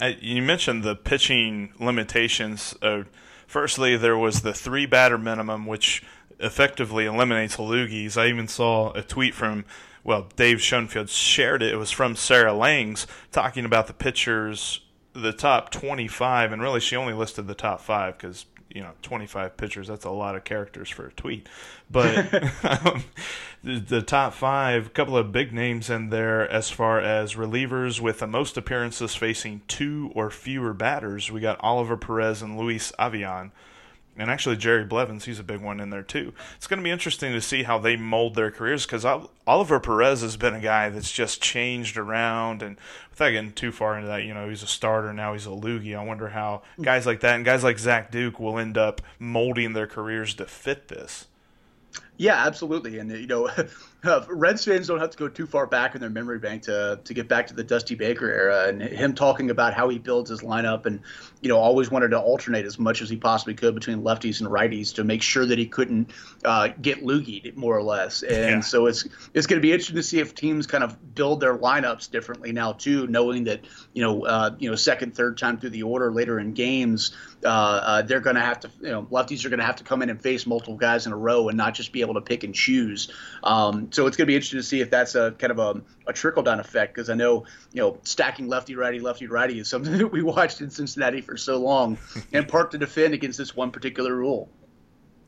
you 0.08 0.42
mentioned 0.42 0.84
the 0.84 0.96
pitching 0.96 1.74
limitations. 1.80 2.76
Uh, 2.82 3.04
firstly, 3.48 3.98
there 3.98 4.18
was 4.18 4.42
the 4.42 4.54
three 4.54 4.86
batter 4.86 5.18
minimum, 5.18 5.66
which 5.66 6.04
effectively 6.40 7.06
eliminates 7.06 7.58
loogies. 7.58 8.18
I 8.18 8.28
even 8.28 8.48
saw 8.48 8.92
a 8.94 9.02
tweet 9.02 9.34
from 9.34 9.66
well, 10.04 10.30
Dave 10.36 10.62
Schoenfield 10.62 11.10
shared 11.10 11.62
it. 11.62 11.74
It 11.74 11.78
was 11.78 11.92
from 11.92 12.16
Sarah 12.16 12.54
Langs 12.54 13.06
talking 13.32 13.66
about 13.66 13.88
the 13.88 13.94
pitchers, 13.94 14.82
the 15.14 15.34
top 15.34 15.72
25, 15.72 16.52
and 16.52 16.62
really 16.62 16.80
she 16.80 16.96
only 16.96 17.14
listed 17.14 17.48
the 17.48 17.54
top 17.54 17.82
five 17.82 18.18
because 18.18 18.46
you 18.70 18.82
know 18.82 18.92
25 19.02 19.58
pitchers 19.58 19.88
that's 19.88 20.06
a 20.06 20.10
lot 20.10 20.36
of 20.36 20.44
characters 20.44 20.90
for 20.90 21.08
a 21.08 21.12
tweet. 21.14 21.48
But 21.90 22.34
um, 22.64 23.04
the, 23.64 23.80
the, 23.80 24.02
top 24.02 24.34
five 24.34 24.88
a 24.88 24.90
couple 24.90 25.18
of 25.18 25.32
big 25.32 25.54
names 25.54 25.90
in 25.90 26.10
there 26.10 26.50
as 26.50 26.70
far 26.70 27.00
as 27.00 27.36
relievers 27.36 28.00
with 28.00 28.20
the 28.20 28.28
most 28.28 28.58
appearances 28.58 29.16
facing 29.16 29.62
two 29.68 30.12
or 30.14 30.30
fewer 30.30 30.74
batters. 30.74 31.32
We 31.32 31.42
got 31.42 31.60
oliver 31.62 31.98
perez 31.98 32.42
and 32.42 32.58
luis 32.58 32.92
avilan 33.00 33.52
and 34.18 34.30
actually 34.30 34.58
Jerry 34.58 34.84
Blevins, 34.84 35.26
he's 35.26 35.40
a 35.40 35.44
big 35.44 35.62
one 35.62 35.80
in 35.80 35.90
there 35.90 36.04
too. 36.04 36.34
It's 36.58 36.68
going 36.68 36.80
to 36.80 36.84
be 36.84 36.92
interesting 36.92 37.32
to 37.32 37.42
see 37.42 37.64
how 37.64 37.80
they 37.80 37.96
mold 37.96 38.36
their 38.36 38.52
careers 38.52 38.86
because 38.86 39.06
Oliver 39.48 39.80
Perez 39.80 40.22
has 40.22 40.36
been 40.36 40.54
a 40.54 40.60
guy 40.60 40.90
that's 40.90 41.12
just 41.12 41.42
changed 41.42 41.98
around, 41.98 42.62
and 42.62 42.78
without 43.12 43.30
getting 43.30 43.54
too 43.54 43.72
far 43.72 43.96
into 43.96 44.08
that, 44.08 44.24
you 44.24 44.34
know, 44.34 44.50
he's 44.50 44.64
a 44.64 44.68
starter 44.68 45.14
now, 45.14 45.34
he's 45.34 45.46
a 45.46 45.50
loogie. 45.50 45.98
I 45.98 46.04
wonder 46.04 46.30
how 46.30 46.64
guys 46.82 47.06
like 47.06 47.22
that 47.22 47.36
and 47.36 47.46
guys 47.46 47.64
like 47.64 47.80
Zach 47.80 48.12
Duke 48.12 48.40
will 48.40 48.60
end 48.60 48.78
up 48.78 49.02
molding 49.20 49.74
their 49.74 49.88
careers 49.88 50.34
to 50.36 50.46
fit 50.46 50.90
this. 50.90 51.28
Yeah, 52.18 52.46
absolutely. 52.46 53.00
And 53.00 53.10
you 53.10 53.28
know, 53.28 53.50
uh, 54.04 54.24
Reds 54.30 54.64
fans 54.64 54.88
don't 54.88 55.00
have 55.00 55.10
to 55.10 55.18
go 55.18 55.28
too 55.28 55.46
far 55.46 55.68
back 55.68 55.94
in 55.94 56.02
their 56.02 56.10
memory 56.10 56.40
bank 56.40 56.64
to 56.64 57.00
to 57.04 57.14
get 57.14 57.28
back 57.28 57.48
to 57.48 57.54
the 57.54 57.64
Dusty 57.64 57.96
Baker 57.96 58.32
era 58.32 58.68
and 58.68 58.82
him 58.82 59.14
talking 59.14 59.50
about 59.50 59.74
how 59.74 59.90
he 59.90 60.00
builds 60.00 60.30
his 60.30 60.42
lineup 60.42 60.86
and 60.86 61.02
you 61.42 61.50
know 61.50 61.58
always 61.58 61.92
wanted 61.92 62.10
to 62.10 62.20
alternate 62.20 62.66
as 62.66 62.80
much 62.80 63.02
as 63.02 63.10
he 63.10 63.18
possibly 63.18 63.54
could 63.54 63.76
between 63.76 64.02
lefties 64.02 64.40
and 64.40 64.50
righties 64.50 64.96
to 64.96 65.04
make 65.04 65.22
sure 65.22 65.46
that 65.46 65.58
he 65.58 65.66
couldn't 65.66 66.12
uh, 66.46 66.70
get 66.82 67.04
loogied 67.04 67.56
more 67.58 67.76
or 67.76 67.84
less. 67.84 68.24
And 68.24 68.32
yeah. 68.32 68.60
so 68.62 68.86
it's 68.86 69.06
it's 69.34 69.48
going 69.48 69.60
to 69.60 69.62
be 69.62 69.72
interesting 69.72 69.98
to 69.98 70.04
see 70.04 70.20
if 70.20 70.34
teams 70.34 70.66
kind 70.66 70.84
of 70.84 71.16
build 71.16 71.42
their 71.42 71.58
lineups 71.58 72.10
differently 72.10 72.54
now 72.54 72.72
too, 72.72 73.06
knowing 73.08 73.44
that 73.46 73.66
you 73.94 74.02
know 74.02 74.26
uh, 74.26 74.56
you 74.60 74.70
know 74.70 74.76
second 74.76 75.14
third 75.14 75.38
time 75.38 75.60
through 75.60 75.72
the 75.72 75.84
order 75.84 76.12
later 76.12 76.40
in 76.40 76.54
games 76.54 77.16
uh, 77.44 77.48
uh, 77.48 78.02
they're 78.02 78.20
going 78.20 78.36
to 78.36 78.42
have 78.42 78.60
to, 78.60 78.70
you 78.82 78.90
know, 78.90 79.04
lefties 79.04 79.46
are 79.46 79.50
going 79.50 79.60
to 79.60 79.66
have 79.66 79.78
to 79.78 79.84
come 79.84 80.02
in 80.02 80.10
and 80.10 80.22
face 80.22 80.46
multiple 80.46 80.76
guys 80.76 81.06
in 81.06 81.14
a 81.14 81.18
row 81.18 81.48
and 81.48 81.58
not 81.58 81.74
just 81.74 81.92
be 81.94 82.02
able 82.02 82.16
to 82.16 82.22
pick 82.22 82.44
and 82.44 82.54
choose. 82.54 83.12
Um, 83.44 83.89
so 83.92 84.08
it's 84.08 84.18
going 84.18 84.26
to 84.26 84.32
be 84.32 84.36
interesting 84.36 84.60
to 84.60 84.64
see 84.64 84.82
if 84.82 84.90
that's 84.90 85.16
a 85.16 85.32
kind 85.32 85.52
of 85.52 85.60
a, 85.60 85.82
a 86.08 86.14
trickle 86.14 86.44
down 86.44 86.60
effect 86.60 86.94
because 86.94 87.10
I 87.10 87.16
know, 87.16 87.46
you 87.74 87.82
know, 87.82 87.98
stacking 88.04 88.48
lefty 88.48 88.76
righty 88.76 89.00
lefty 89.00 89.28
righty 89.28 89.60
is 89.60 89.68
something 89.68 89.98
that 89.98 90.08
we 90.08 90.22
watched 90.22 90.62
in 90.62 90.70
Cincinnati 90.70 91.22
for 91.22 91.38
so 91.38 91.58
long, 91.58 91.98
and 92.34 92.48
part 92.48 92.72
to 92.72 92.78
defend 92.78 93.14
against 93.14 93.38
this 93.38 93.56
one 93.56 93.72
particular 93.72 94.16
rule. 94.16 94.50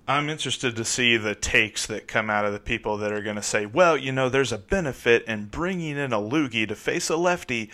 I'm 0.07 0.29
interested 0.29 0.75
to 0.75 0.83
see 0.83 1.15
the 1.15 1.35
takes 1.35 1.85
that 1.85 2.07
come 2.07 2.29
out 2.29 2.43
of 2.43 2.53
the 2.53 2.59
people 2.59 2.97
that 2.97 3.13
are 3.13 3.21
going 3.21 3.35
to 3.35 3.41
say, 3.41 3.65
well, 3.65 3.95
you 3.95 4.11
know, 4.11 4.29
there's 4.29 4.51
a 4.51 4.57
benefit 4.57 5.23
in 5.25 5.45
bringing 5.45 5.95
in 5.95 6.11
a 6.11 6.17
loogie 6.17 6.67
to 6.67 6.75
face 6.75 7.09
a 7.09 7.15
lefty 7.15 7.69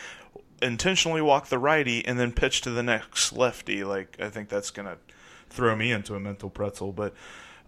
intentionally 0.62 1.22
walk 1.22 1.48
the 1.48 1.60
righty 1.60 2.06
and 2.06 2.20
then 2.20 2.32
pitch 2.32 2.62
to 2.62 2.70
the 2.70 2.84
next 2.84 3.34
lefty. 3.34 3.84
Like 3.84 4.17
I 4.20 4.29
think 4.29 4.50
that's 4.50 4.72
gonna 4.72 4.98
throw 5.50 5.75
me 5.75 5.91
into 5.91 6.15
a 6.15 6.20
mental 6.20 6.50
pretzel. 6.50 6.91
But 6.91 7.13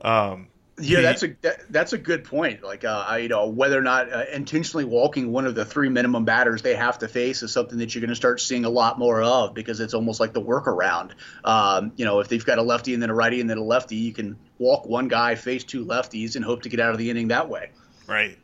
um, 0.02 0.48
yeah, 0.80 1.02
that's 1.02 1.24
a 1.24 1.36
that, 1.42 1.72
that's 1.72 1.94
a 1.94 1.98
good 1.98 2.24
point. 2.24 2.64
Like 2.64 2.84
uh, 2.84 3.06
I, 3.08 3.18
you 3.20 3.30
know 3.30 3.48
whether 3.48 3.78
or 3.78 3.82
not 3.82 4.12
uh, 4.12 4.26
intentionally 4.34 4.86
walking 4.86 5.32
one 5.32 5.46
of 5.46 5.56
the 5.56 5.66
three 5.66 5.90
minimum 5.90 6.26
batters 6.26 6.62
they 6.62 6.76
have 6.76 7.00
to 7.00 7.08
face 7.08 7.44
is 7.44 7.52
something 7.52 7.78
that 7.80 7.94
you're 7.94 8.02
going 8.02 8.10
to 8.10 8.16
start 8.16 8.42
seeing 8.42 8.66
a 8.66 8.70
lot 8.70 9.00
more 9.00 9.22
of 9.22 9.54
because 9.54 9.80
it's 9.80 9.94
almost 9.94 10.20
like 10.20 10.34
the 10.34 10.42
workaround. 10.42 11.12
Um, 11.44 11.92
you 11.96 12.06
know, 12.06 12.20
if 12.20 12.28
they've 12.28 12.46
got 12.46 12.58
a 12.58 12.64
lefty 12.64 12.94
and 12.94 13.02
then 13.02 13.10
a 13.10 13.16
righty 13.16 13.42
and 13.42 13.50
then 13.50 13.58
a 13.58 13.64
lefty, 13.64 13.96
you 13.96 14.14
can 14.14 14.38
walk 14.58 14.86
one 14.86 15.08
guy, 15.08 15.36
face 15.36 15.64
two 15.64 15.86
lefties, 15.86 16.36
and 16.36 16.44
hope 16.44 16.64
to 16.64 16.70
get 16.70 16.80
out 16.80 16.92
of 16.92 16.98
the 16.98 17.10
inning 17.10 17.30
that 17.30 17.50
way. 17.50 17.70
Right. 18.08 18.38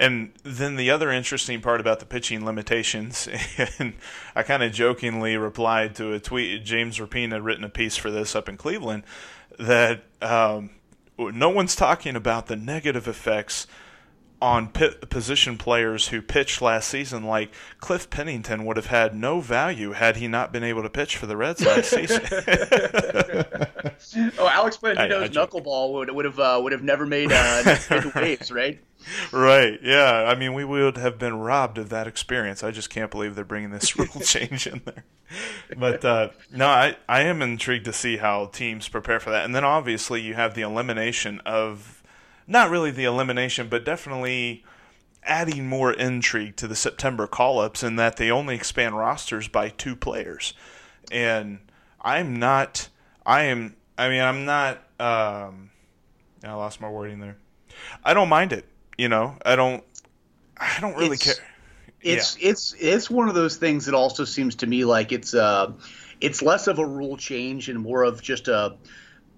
And 0.00 0.32
then 0.44 0.76
the 0.76 0.90
other 0.90 1.10
interesting 1.10 1.60
part 1.60 1.78
about 1.78 2.00
the 2.00 2.06
pitching 2.06 2.46
limitations, 2.46 3.28
and 3.78 3.92
I 4.34 4.42
kind 4.42 4.62
of 4.62 4.72
jokingly 4.72 5.36
replied 5.36 5.94
to 5.96 6.14
a 6.14 6.18
tweet. 6.18 6.64
James 6.64 6.98
Rapien 6.98 7.32
had 7.32 7.44
written 7.44 7.64
a 7.64 7.68
piece 7.68 7.96
for 7.96 8.10
this 8.10 8.34
up 8.34 8.48
in 8.48 8.56
Cleveland 8.56 9.02
that 9.58 10.04
um, 10.22 10.70
no 11.28 11.50
one's 11.50 11.76
talking 11.76 12.16
about 12.16 12.46
the 12.46 12.56
negative 12.56 13.06
effects 13.06 13.66
on 14.42 14.68
position 14.68 15.58
players 15.58 16.08
who 16.08 16.22
pitched 16.22 16.62
last 16.62 16.88
season, 16.88 17.24
like 17.24 17.52
Cliff 17.78 18.08
Pennington 18.08 18.64
would 18.64 18.76
have 18.76 18.86
had 18.86 19.14
no 19.14 19.40
value 19.40 19.92
had 19.92 20.16
he 20.16 20.28
not 20.28 20.50
been 20.52 20.64
able 20.64 20.82
to 20.82 20.88
pitch 20.88 21.16
for 21.16 21.26
the 21.26 21.36
Reds 21.36 21.64
last 21.64 21.90
season. 21.90 22.22
oh, 24.38 24.48
Alex 24.48 24.78
Blandino's 24.78 25.30
knuckleball 25.30 25.92
would 25.92 26.10
would 26.10 26.24
have 26.24 26.38
uh, 26.38 26.58
would 26.62 26.72
have 26.72 26.82
never 26.82 27.04
made 27.04 27.30
uh, 27.30 27.76
waves, 28.16 28.50
right? 28.50 28.80
Right. 29.32 29.78
Yeah. 29.82 30.24
I 30.28 30.34
mean, 30.34 30.54
we 30.54 30.64
would 30.64 30.96
have 30.96 31.18
been 31.18 31.38
robbed 31.38 31.78
of 31.78 31.88
that 31.88 32.06
experience. 32.06 32.62
I 32.62 32.70
just 32.70 32.90
can't 32.90 33.10
believe 33.10 33.34
they're 33.34 33.44
bringing 33.44 33.70
this 33.70 33.96
rule 33.98 34.08
change 34.24 34.66
in 34.66 34.82
there. 34.84 35.04
But 35.76 36.04
uh, 36.04 36.30
no, 36.52 36.66
I 36.66 36.96
I 37.08 37.22
am 37.22 37.40
intrigued 37.42 37.84
to 37.84 37.92
see 37.92 38.16
how 38.16 38.46
teams 38.46 38.88
prepare 38.88 39.20
for 39.20 39.30
that, 39.30 39.44
and 39.44 39.54
then 39.54 39.64
obviously 39.64 40.20
you 40.20 40.34
have 40.34 40.54
the 40.54 40.62
elimination 40.62 41.40
of 41.46 42.02
not 42.48 42.68
really 42.68 42.90
the 42.90 43.04
elimination, 43.04 43.68
but 43.68 43.84
definitely 43.84 44.64
adding 45.22 45.68
more 45.68 45.92
intrigue 45.92 46.56
to 46.56 46.66
the 46.66 46.74
September 46.74 47.26
call 47.26 47.60
ups 47.60 47.82
in 47.82 47.96
that 47.96 48.16
they 48.16 48.30
only 48.30 48.54
expand 48.54 48.96
rosters 48.96 49.48
by 49.48 49.68
two 49.68 49.94
players. 49.94 50.54
And 51.12 51.60
I'm 52.00 52.36
not, 52.36 52.88
I 53.24 53.42
am, 53.44 53.76
I 53.98 54.08
mean, 54.08 54.22
I'm 54.22 54.44
not, 54.44 54.78
um, 54.98 55.70
I 56.42 56.52
lost 56.52 56.80
my 56.80 56.88
wording 56.88 57.20
there. 57.20 57.36
I 58.04 58.14
don't 58.14 58.28
mind 58.28 58.52
it, 58.52 58.66
you 59.00 59.08
know, 59.08 59.34
I 59.46 59.56
don't, 59.56 59.82
I 60.58 60.78
don't 60.78 60.94
really 60.94 61.14
it's, 61.14 61.24
care. 61.24 61.46
It's, 62.02 62.38
yeah. 62.38 62.50
it's, 62.50 62.74
it's 62.78 63.10
one 63.10 63.30
of 63.30 63.34
those 63.34 63.56
things 63.56 63.86
that 63.86 63.94
also 63.94 64.24
seems 64.24 64.56
to 64.56 64.66
me 64.66 64.84
like 64.84 65.10
it's, 65.10 65.32
uh, 65.32 65.72
it's 66.20 66.42
less 66.42 66.66
of 66.66 66.78
a 66.78 66.84
rule 66.84 67.16
change 67.16 67.70
and 67.70 67.80
more 67.80 68.02
of 68.02 68.20
just 68.20 68.48
a, 68.48 68.76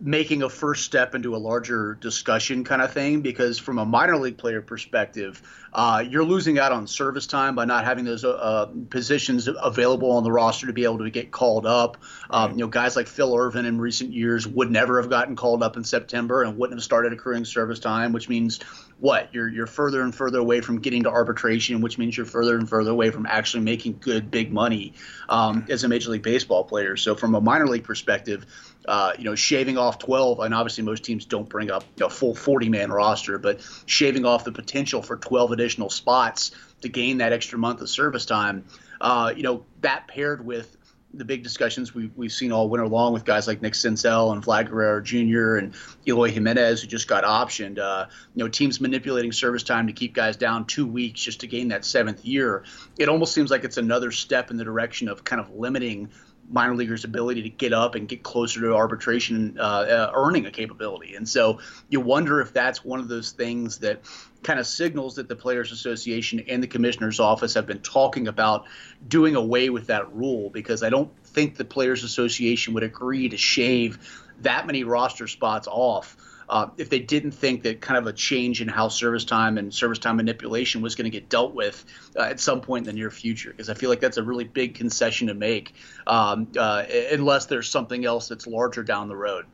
making 0.00 0.42
a 0.42 0.48
first 0.48 0.84
step 0.84 1.14
into 1.14 1.36
a 1.36 1.38
larger 1.38 1.94
discussion 2.00 2.64
kind 2.64 2.82
of 2.82 2.92
thing 2.92 3.20
because 3.20 3.56
from 3.56 3.78
a 3.78 3.84
minor 3.84 4.16
league 4.16 4.36
player 4.36 4.60
perspective 4.60 5.40
uh, 5.72 6.04
you're 6.08 6.24
losing 6.24 6.58
out 6.58 6.72
on 6.72 6.86
service 6.86 7.26
time 7.26 7.54
by 7.54 7.64
not 7.64 7.84
having 7.84 8.04
those 8.04 8.24
uh, 8.24 8.66
positions 8.90 9.48
available 9.48 10.12
on 10.12 10.24
the 10.24 10.32
roster 10.32 10.66
to 10.66 10.72
be 10.72 10.84
able 10.84 10.98
to 10.98 11.10
get 11.10 11.30
called 11.30 11.66
up. 11.66 11.96
Um, 12.30 12.52
you 12.52 12.58
know 12.58 12.68
guys 12.68 12.96
like 12.96 13.06
phil 13.06 13.34
Ervin 13.34 13.64
in 13.64 13.80
recent 13.80 14.12
years 14.12 14.46
would 14.46 14.70
never 14.70 15.00
have 15.00 15.10
gotten 15.10 15.36
called 15.36 15.62
up 15.62 15.76
in 15.76 15.84
september 15.84 16.42
and 16.42 16.58
wouldn't 16.58 16.78
have 16.78 16.84
started 16.84 17.12
accruing 17.12 17.44
service 17.44 17.78
time 17.78 18.12
which 18.12 18.28
means 18.28 18.60
what? 19.02 19.34
You're 19.34 19.48
you're 19.48 19.66
further 19.66 20.00
and 20.02 20.14
further 20.14 20.38
away 20.38 20.60
from 20.60 20.78
getting 20.78 21.02
to 21.02 21.10
arbitration, 21.10 21.80
which 21.80 21.98
means 21.98 22.16
you're 22.16 22.24
further 22.24 22.56
and 22.56 22.68
further 22.68 22.92
away 22.92 23.10
from 23.10 23.26
actually 23.26 23.64
making 23.64 23.98
good 24.00 24.30
big 24.30 24.52
money 24.52 24.92
um, 25.28 25.66
as 25.68 25.82
a 25.82 25.88
major 25.88 26.12
league 26.12 26.22
baseball 26.22 26.62
player. 26.62 26.96
So 26.96 27.16
from 27.16 27.34
a 27.34 27.40
minor 27.40 27.66
league 27.66 27.82
perspective, 27.82 28.46
uh, 28.86 29.14
you 29.18 29.24
know, 29.24 29.34
shaving 29.34 29.76
off 29.76 29.98
12, 29.98 30.38
and 30.38 30.54
obviously 30.54 30.84
most 30.84 31.02
teams 31.02 31.24
don't 31.24 31.48
bring 31.48 31.68
up 31.68 31.84
a 32.00 32.08
full 32.08 32.32
40 32.32 32.68
man 32.68 32.92
roster, 32.92 33.38
but 33.38 33.60
shaving 33.86 34.24
off 34.24 34.44
the 34.44 34.52
potential 34.52 35.02
for 35.02 35.16
12 35.16 35.50
additional 35.62 35.90
spots 35.90 36.50
to 36.82 36.88
gain 36.88 37.18
that 37.18 37.32
extra 37.32 37.58
month 37.58 37.80
of 37.80 37.88
service 37.88 38.26
time, 38.26 38.64
uh, 39.00 39.32
you 39.34 39.42
know, 39.42 39.64
that 39.80 40.08
paired 40.08 40.44
with 40.44 40.76
the 41.14 41.24
big 41.24 41.42
discussions 41.42 41.94
we, 41.94 42.10
we've 42.16 42.32
seen 42.32 42.52
all 42.52 42.68
winter 42.68 42.88
long 42.88 43.12
with 43.12 43.24
guys 43.24 43.46
like 43.46 43.60
Nick 43.60 43.74
Senzel 43.74 44.32
and 44.32 44.42
Vlad 44.42 44.70
Guerrero 44.70 45.00
Jr. 45.02 45.56
and 45.56 45.74
Eloy 46.08 46.30
Jimenez, 46.30 46.80
who 46.80 46.88
just 46.88 47.06
got 47.06 47.24
optioned. 47.24 47.78
Uh, 47.78 48.06
you 48.34 48.42
know, 48.42 48.48
teams 48.48 48.80
manipulating 48.80 49.30
service 49.30 49.62
time 49.62 49.86
to 49.88 49.92
keep 49.92 50.14
guys 50.14 50.36
down 50.36 50.64
two 50.64 50.86
weeks 50.86 51.20
just 51.20 51.40
to 51.40 51.46
gain 51.46 51.68
that 51.68 51.84
seventh 51.84 52.24
year. 52.24 52.64
It 52.98 53.08
almost 53.08 53.34
seems 53.34 53.50
like 53.50 53.64
it's 53.64 53.76
another 53.76 54.10
step 54.10 54.50
in 54.50 54.56
the 54.56 54.64
direction 54.64 55.08
of 55.08 55.22
kind 55.22 55.40
of 55.40 55.54
limiting 55.54 56.10
minor 56.50 56.74
leaguers' 56.74 57.04
ability 57.04 57.42
to 57.42 57.48
get 57.48 57.72
up 57.72 57.94
and 57.94 58.08
get 58.08 58.22
closer 58.22 58.60
to 58.60 58.74
arbitration 58.74 59.56
uh, 59.58 59.62
uh, 59.62 60.12
earning 60.14 60.46
a 60.46 60.50
capability. 60.50 61.14
And 61.14 61.28
so 61.28 61.60
you 61.88 62.00
wonder 62.00 62.40
if 62.40 62.52
that's 62.52 62.84
one 62.84 63.00
of 63.00 63.08
those 63.08 63.32
things 63.32 63.78
that 63.78 64.02
kind 64.42 64.58
of 64.58 64.66
signals 64.66 65.16
that 65.16 65.28
the 65.28 65.36
Players 65.36 65.72
Association 65.72 66.40
and 66.48 66.62
the 66.62 66.66
Commissioner's 66.66 67.20
Office 67.20 67.54
have 67.54 67.66
been 67.66 67.80
talking 67.80 68.28
about 68.28 68.66
doing 69.06 69.36
away 69.36 69.70
with 69.70 69.86
that 69.86 70.12
rule 70.14 70.50
because 70.50 70.82
I 70.82 70.90
don't 70.90 71.10
think 71.24 71.56
the 71.56 71.64
Players 71.64 72.04
Association 72.04 72.74
would 72.74 72.82
agree 72.82 73.28
to 73.28 73.36
shave 73.36 73.98
that 74.40 74.66
many 74.66 74.84
roster 74.84 75.28
spots 75.28 75.68
off. 75.70 76.16
Uh, 76.48 76.68
if 76.76 76.90
they 76.90 76.98
didn't 76.98 77.32
think 77.32 77.62
that 77.62 77.80
kind 77.80 77.98
of 77.98 78.06
a 78.06 78.12
change 78.12 78.60
in 78.60 78.68
how 78.68 78.88
service 78.88 79.24
time 79.24 79.58
and 79.58 79.72
service 79.72 79.98
time 79.98 80.16
manipulation 80.16 80.82
was 80.82 80.94
going 80.94 81.04
to 81.04 81.10
get 81.10 81.28
dealt 81.28 81.54
with 81.54 81.84
uh, 82.16 82.22
at 82.22 82.40
some 82.40 82.60
point 82.60 82.86
in 82.86 82.94
the 82.94 82.98
near 82.98 83.10
future, 83.10 83.50
because 83.50 83.70
I 83.70 83.74
feel 83.74 83.90
like 83.90 84.00
that's 84.00 84.16
a 84.16 84.22
really 84.22 84.44
big 84.44 84.74
concession 84.74 85.28
to 85.28 85.34
make, 85.34 85.74
um, 86.06 86.48
uh, 86.58 86.84
unless 87.10 87.46
there's 87.46 87.68
something 87.68 88.04
else 88.04 88.28
that's 88.28 88.46
larger 88.46 88.82
down 88.82 89.08
the 89.08 89.16
road. 89.16 89.46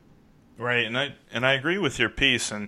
Right, 0.57 0.85
and 0.85 0.97
I 0.97 1.15
and 1.31 1.45
I 1.45 1.53
agree 1.53 1.77
with 1.77 1.99
your 1.99 2.09
piece, 2.09 2.51
and 2.51 2.67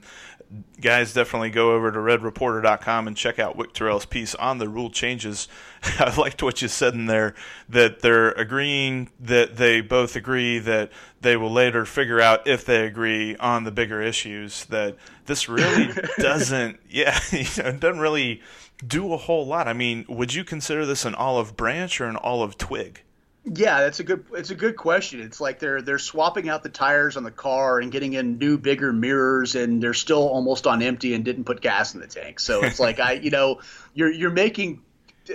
guys, 0.79 1.13
definitely 1.13 1.49
go 1.49 1.71
over 1.71 1.91
to 1.91 1.99
redreporter.com 1.99 3.07
and 3.07 3.15
check 3.15 3.39
out 3.39 3.55
Wick 3.55 3.73
Terrell's 3.73 4.05
piece 4.05 4.35
on 4.35 4.57
the 4.57 4.67
rule 4.67 4.89
changes. 4.89 5.47
I 5.83 6.13
liked 6.15 6.43
what 6.43 6.61
you 6.61 6.67
said 6.67 6.93
in 6.93 7.05
there 7.05 7.35
that 7.69 8.01
they're 8.01 8.31
agreeing 8.31 9.09
that 9.19 9.57
they 9.57 9.81
both 9.81 10.15
agree 10.15 10.59
that 10.59 10.91
they 11.21 11.37
will 11.37 11.51
later 11.51 11.85
figure 11.85 12.19
out 12.19 12.47
if 12.47 12.65
they 12.65 12.85
agree 12.85 13.35
on 13.37 13.63
the 13.63 13.71
bigger 13.71 14.01
issues. 14.01 14.65
That 14.65 14.97
this 15.25 15.47
really 15.47 15.93
doesn't, 16.17 16.79
yeah, 16.89 17.19
you 17.31 17.45
know, 17.57 17.69
it 17.69 17.79
doesn't 17.79 18.01
really 18.01 18.41
do 18.85 19.13
a 19.13 19.17
whole 19.17 19.45
lot. 19.45 19.67
I 19.67 19.73
mean, 19.73 20.05
would 20.09 20.33
you 20.33 20.43
consider 20.43 20.85
this 20.85 21.05
an 21.05 21.15
olive 21.15 21.55
branch 21.55 22.01
or 22.01 22.05
an 22.05 22.17
olive 22.17 22.57
twig? 22.57 23.03
Yeah, 23.43 23.81
that's 23.81 23.99
a 23.99 24.03
good 24.03 24.25
it's 24.33 24.51
a 24.51 24.55
good 24.55 24.75
question. 24.75 25.19
It's 25.19 25.41
like 25.41 25.57
they're 25.57 25.81
they're 25.81 25.97
swapping 25.97 26.47
out 26.47 26.61
the 26.61 26.69
tires 26.69 27.17
on 27.17 27.23
the 27.23 27.31
car 27.31 27.79
and 27.79 27.91
getting 27.91 28.13
in 28.13 28.37
new 28.37 28.57
bigger 28.57 28.93
mirrors 28.93 29.55
and 29.55 29.81
they're 29.81 29.95
still 29.95 30.29
almost 30.29 30.67
on 30.67 30.83
empty 30.83 31.15
and 31.15 31.25
didn't 31.25 31.45
put 31.45 31.59
gas 31.59 31.95
in 31.95 32.01
the 32.01 32.07
tank. 32.07 32.39
So 32.39 32.63
it's 32.63 32.79
like 32.79 32.99
I 32.99 33.13
you 33.13 33.31
know, 33.31 33.61
you're 33.95 34.11
you're 34.11 34.29
making 34.29 34.83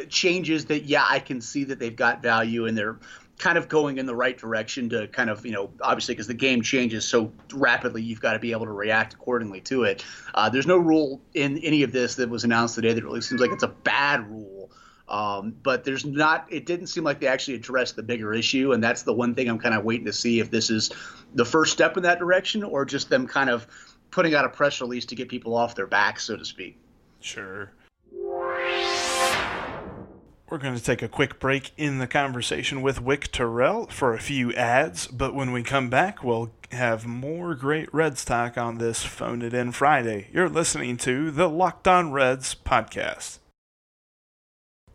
changes 0.09 0.67
that 0.67 0.85
yeah, 0.85 1.05
I 1.09 1.19
can 1.19 1.41
see 1.41 1.65
that 1.65 1.81
they've 1.81 1.97
got 1.97 2.23
value 2.23 2.67
and 2.67 2.79
they're 2.79 2.97
kind 3.39 3.59
of 3.59 3.69
going 3.69 3.99
in 3.99 4.07
the 4.07 4.15
right 4.15 4.39
direction 4.39 4.89
to 4.91 5.09
kind 5.09 5.29
of 5.29 5.45
you 5.45 5.53
know 5.53 5.71
obviously 5.83 6.15
because 6.15 6.27
the 6.27 6.35
game 6.35 6.63
changes 6.63 7.05
so 7.05 7.31
rapidly 7.53 8.03
you've 8.03 8.21
got 8.21 8.33
to 8.33 8.39
be 8.39 8.53
able 8.53 8.65
to 8.65 8.73
react 8.73 9.13
accordingly 9.13 9.61
to 9.61 9.83
it 9.83 10.05
uh, 10.35 10.49
there's 10.49 10.67
no 10.67 10.79
rule 10.79 11.21
in 11.35 11.59
any 11.59 11.83
of 11.83 11.93
this 11.93 12.15
that 12.15 12.31
was 12.31 12.45
announced 12.45 12.77
today 12.77 12.95
that 12.95 13.05
really 13.05 13.21
seems 13.21 13.41
like 13.41 13.51
it's 13.51 13.63
a 13.63 13.69
bad 13.69 14.27
rule 14.31 14.56
um, 15.09 15.55
but 15.63 15.85
there's 15.85 16.05
not, 16.05 16.47
it 16.51 16.67
didn't 16.67 16.89
seem 16.89 17.05
like 17.05 17.21
they 17.21 17.27
actually 17.27 17.55
addressed 17.55 17.97
the 17.97 18.03
bigger 18.03 18.35
issue. 18.35 18.73
And 18.73 18.83
that's 18.83 19.03
the 19.03 19.13
one 19.13 19.35
thing 19.35 19.49
I'm 19.49 19.59
kind 19.59 19.75
of 19.75 19.85
waiting 19.85 20.07
to 20.07 20.13
see 20.13 20.41
if 20.41 20.51
this 20.51 20.71
is 20.71 20.91
the 21.35 21.45
first 21.45 21.73
step 21.73 21.97
in 21.97 22.03
that 22.03 22.19
direction 22.19 22.65
or 22.65 22.85
just 22.85 23.09
them 23.09 23.27
kind 23.27 23.51
of 23.51 23.67
putting 24.11 24.35
out 24.35 24.45
a 24.45 24.49
press 24.49 24.81
release 24.81 25.05
to 25.07 25.15
get 25.15 25.29
people 25.29 25.55
off 25.55 25.75
their 25.75 25.87
backs, 25.87 26.25
so 26.25 26.37
to 26.37 26.45
speak. 26.45 26.77
Sure. 27.21 27.71
We're 30.49 30.59
going 30.59 30.77
to 30.77 30.83
take 30.83 31.03
a 31.03 31.09
quick 31.09 31.41
break 31.41 31.73
in 31.77 31.99
the 31.99 32.07
conversation 32.07 32.81
with 32.81 33.01
Wick 33.01 33.33
Terrell 33.33 33.87
for 33.89 34.15
a 34.15 34.21
few 34.21 34.53
ads, 34.55 35.09
but 35.09 35.35
when 35.35 35.51
we 35.51 35.65
come 35.65 35.91
back, 35.91 36.23
we'll 36.23 36.53
have 36.71 37.05
more 37.05 37.57
great 37.57 37.93
Reds 37.93 38.25
talk 38.25 38.57
on 38.57 38.79
this 38.79 39.03
Phone 39.05 39.43
It 39.43 39.55
In 39.55 39.73
Friday. 39.73 40.29
You're 40.33 40.49
listening 40.49 40.99
to 40.99 41.33
the 41.33 41.49
Locked 41.49 41.89
On 41.89 42.13
Reds 42.13 42.55
podcast. 42.55 43.39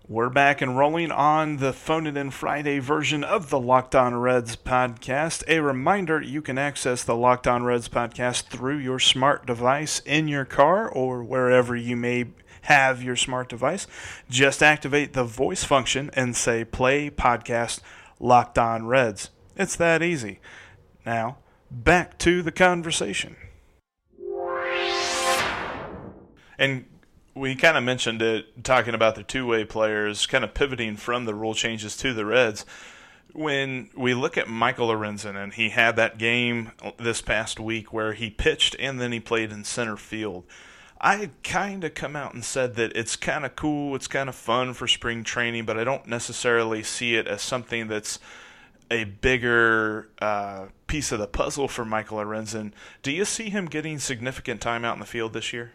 We're 0.07 0.29
back 0.29 0.61
and 0.61 0.77
rolling 0.77 1.11
on 1.11 1.57
the 1.57 1.71
Phone 1.71 2.07
It 2.07 2.17
In 2.17 2.31
Friday 2.31 2.79
version 2.79 3.23
of 3.23 3.49
the 3.49 3.59
Locked 3.59 3.95
On 3.95 4.15
Reds 4.15 4.55
podcast. 4.55 5.43
A 5.47 5.59
reminder 5.59 6.19
you 6.19 6.41
can 6.41 6.57
access 6.57 7.03
the 7.03 7.15
Locked 7.15 7.47
On 7.47 7.63
Reds 7.63 7.87
podcast 7.87 8.47
through 8.47 8.79
your 8.79 8.99
smart 8.99 9.45
device 9.45 9.99
in 9.99 10.27
your 10.27 10.43
car 10.43 10.89
or 10.89 11.23
wherever 11.23 11.75
you 11.75 11.95
may 11.95 12.25
have 12.63 13.03
your 13.03 13.15
smart 13.15 13.47
device. 13.47 13.85
Just 14.29 14.63
activate 14.63 15.13
the 15.13 15.23
voice 15.23 15.63
function 15.63 16.09
and 16.13 16.35
say 16.35 16.65
play 16.65 17.09
podcast 17.11 17.79
Locked 18.19 18.57
On 18.57 18.87
Reds. 18.87 19.29
It's 19.55 19.75
that 19.75 20.01
easy. 20.01 20.39
Now, 21.05 21.37
back 21.69 22.17
to 22.19 22.41
the 22.41 22.51
conversation. 22.51 23.35
And 26.57 26.85
we 27.33 27.55
kind 27.55 27.77
of 27.77 27.83
mentioned 27.83 28.21
it 28.21 28.63
talking 28.63 28.93
about 28.93 29.15
the 29.15 29.23
two 29.23 29.45
way 29.45 29.63
players, 29.63 30.25
kind 30.25 30.43
of 30.43 30.53
pivoting 30.53 30.97
from 30.97 31.25
the 31.25 31.35
rule 31.35 31.53
changes 31.53 31.95
to 31.97 32.13
the 32.13 32.25
Reds. 32.25 32.65
When 33.33 33.89
we 33.95 34.13
look 34.13 34.37
at 34.37 34.49
Michael 34.49 34.89
Lorenzen, 34.89 35.41
and 35.41 35.53
he 35.53 35.69
had 35.69 35.95
that 35.95 36.17
game 36.17 36.71
this 36.97 37.21
past 37.21 37.59
week 37.59 37.93
where 37.93 38.13
he 38.13 38.29
pitched 38.29 38.75
and 38.77 38.99
then 38.99 39.13
he 39.13 39.21
played 39.21 39.51
in 39.51 39.63
center 39.63 39.95
field. 39.95 40.43
I 40.99 41.31
kind 41.43 41.83
of 41.83 41.95
come 41.95 42.15
out 42.15 42.33
and 42.33 42.45
said 42.45 42.75
that 42.75 42.95
it's 42.95 43.15
kind 43.15 43.45
of 43.45 43.55
cool, 43.55 43.95
it's 43.95 44.07
kind 44.07 44.29
of 44.29 44.35
fun 44.35 44.73
for 44.73 44.87
spring 44.87 45.23
training, 45.23 45.65
but 45.65 45.79
I 45.79 45.83
don't 45.83 46.05
necessarily 46.05 46.83
see 46.83 47.15
it 47.15 47.27
as 47.27 47.41
something 47.41 47.87
that's 47.87 48.19
a 48.91 49.05
bigger 49.05 50.09
uh, 50.21 50.65
piece 50.85 51.11
of 51.11 51.17
the 51.17 51.25
puzzle 51.25 51.67
for 51.67 51.85
Michael 51.85 52.17
Lorenzen. 52.17 52.73
Do 53.01 53.11
you 53.11 53.25
see 53.25 53.49
him 53.49 53.65
getting 53.65 53.97
significant 53.97 54.61
time 54.61 54.85
out 54.85 54.93
in 54.93 54.99
the 54.99 55.05
field 55.05 55.33
this 55.33 55.53
year? 55.53 55.71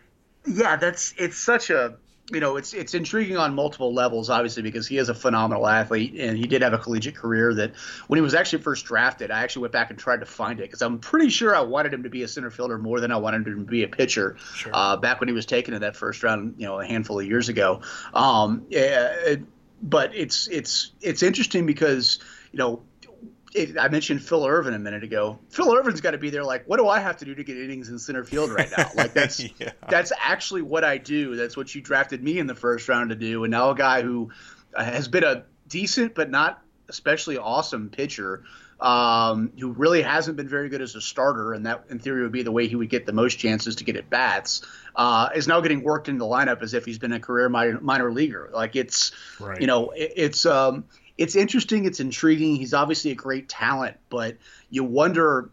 Yeah, 0.47 0.77
that's 0.77 1.15
it's 1.19 1.39
such 1.39 1.71
a 1.71 1.97
you 2.33 2.41
know 2.41 2.57
it's 2.57 2.75
it's 2.75 2.95
intriguing 2.95 3.37
on 3.37 3.55
multiple 3.55 3.95
levels 3.95 4.31
obviously 4.31 4.63
because 4.63 4.87
he 4.87 4.99
is 4.99 5.09
a 5.09 5.15
phenomenal 5.15 5.67
athlete 5.67 6.15
and 6.19 6.37
he 6.37 6.47
did 6.47 6.63
have 6.63 6.73
a 6.73 6.79
collegiate 6.79 7.15
career 7.15 7.55
that 7.55 7.77
when 8.09 8.17
he 8.19 8.21
was 8.21 8.35
actually 8.35 8.61
first 8.61 8.85
drafted 8.85 9.31
i 9.31 9.43
actually 9.43 9.63
went 9.63 9.73
back 9.73 9.91
and 9.91 9.99
tried 9.99 10.19
to 10.19 10.27
find 10.27 10.59
it 10.59 10.65
because 10.65 10.83
i'm 10.83 10.99
pretty 10.99 11.29
sure 11.29 11.55
i 11.55 11.61
wanted 11.61 11.95
him 11.95 12.03
to 12.03 12.11
be 12.11 12.25
a 12.25 12.29
center 12.29 12.51
fielder 12.51 12.79
more 12.79 12.99
than 12.99 13.13
i 13.13 13.17
wanted 13.17 13.47
him 13.47 13.65
to 13.65 13.71
be 13.71 13.85
a 13.85 13.89
pitcher 13.89 14.37
sure. 14.57 14.73
uh, 14.75 14.97
back 14.97 15.21
when 15.21 15.29
he 15.29 15.35
was 15.35 15.47
taken 15.47 15.73
in 15.73 15.83
that 15.83 15.95
first 15.95 16.23
round 16.25 16.55
you 16.59 16.67
know 16.67 16.81
a 16.81 16.87
handful 16.87 17.21
of 17.21 17.27
years 17.27 17.49
ago 17.49 17.81
um, 18.13 18.67
it, 18.71 19.43
but 19.83 20.15
it's 20.15 20.49
it's 20.49 20.91
it's 21.01 21.23
interesting 21.23 21.65
because 21.67 22.19
you 22.51 22.59
know 22.59 22.83
I 23.79 23.89
mentioned 23.89 24.23
Phil 24.23 24.45
Ervin 24.45 24.75
a 24.75 24.79
minute 24.79 25.05
ago. 25.05 25.39
Phil 25.51 25.73
Ervin's 25.75 26.01
got 26.01 26.11
to 26.13 26.19
be 26.19 26.31
there. 26.31 26.45
Like, 26.45 26.65
what 26.67 26.79
do 26.79 26.89
I 26.89 26.99
have 26.99 27.19
to 27.19 27.25
do 27.25 27.35
to 27.35 27.45
get 27.45 27.57
innings 27.57 27.89
in 27.89 27.99
center 27.99 28.25
field 28.25 28.51
right 28.51 28.71
now? 28.77 28.91
Like, 28.95 29.13
that's 29.15 29.41
yeah. 29.59 29.73
that's 29.89 30.13
actually 30.21 30.63
what 30.63 30.85
I 30.85 30.99
do. 30.99 31.37
That's 31.37 31.57
what 31.57 31.75
you 31.75 31.81
drafted 31.81 32.23
me 32.23 32.39
in 32.39 32.47
the 32.47 32.55
first 32.55 32.89
round 32.89 33.11
to 33.11 33.17
do. 33.17 33.45
And 33.45 33.51
now 33.51 33.71
a 33.71 33.75
guy 33.75 34.03
who 34.03 34.31
uh, 34.75 34.85
has 34.85 35.09
been 35.09 35.25
a 35.25 35.45
decent 35.69 36.15
but 36.15 36.31
not 36.31 36.63
especially 36.89 37.39
awesome 37.39 37.91
pitcher, 37.91 38.45
um, 38.81 39.53
who 39.59 39.73
really 39.73 40.03
hasn't 40.03 40.37
been 40.37 40.49
very 40.49 40.69
good 40.69 40.83
as 40.83 40.95
a 40.95 41.01
starter, 41.01 41.53
and 41.53 41.67
that 41.67 41.85
in 41.89 41.99
theory 41.99 42.23
would 42.23 42.33
be 42.33 42.43
the 42.43 42.53
way 42.53 42.69
he 42.69 42.77
would 42.77 42.91
get 42.91 43.07
the 43.07 43.13
most 43.13 43.39
chances 43.39 43.77
to 43.77 43.85
get 43.85 43.97
at 43.97 44.11
bats. 44.11 44.63
Uh, 44.95 45.31
is 45.35 45.49
now 45.49 45.61
getting 45.61 45.83
worked 45.83 46.09
into 46.09 46.19
the 46.19 46.27
lineup 46.27 46.63
as 46.63 46.75
if 46.75 46.85
he's 46.85 46.99
been 46.99 47.13
a 47.13 47.21
career 47.21 47.49
minor, 47.49 47.81
minor 47.81 48.13
leaguer. 48.13 48.51
Like 48.53 48.77
it's, 48.77 49.13
right. 49.41 49.61
you 49.61 49.67
know, 49.67 49.91
it, 49.91 50.13
it's. 50.17 50.47
Um, 50.47 50.85
it's 51.19 51.37
interesting. 51.37 51.85
It's 51.85 52.01
intriguing. 52.01 52.57
He's 52.57 52.75
obviously 52.75 53.11
a 53.11 53.15
great 53.15 53.49
talent, 53.49 53.97
but 54.09 54.37
you 54.71 54.85
wonder. 54.85 55.51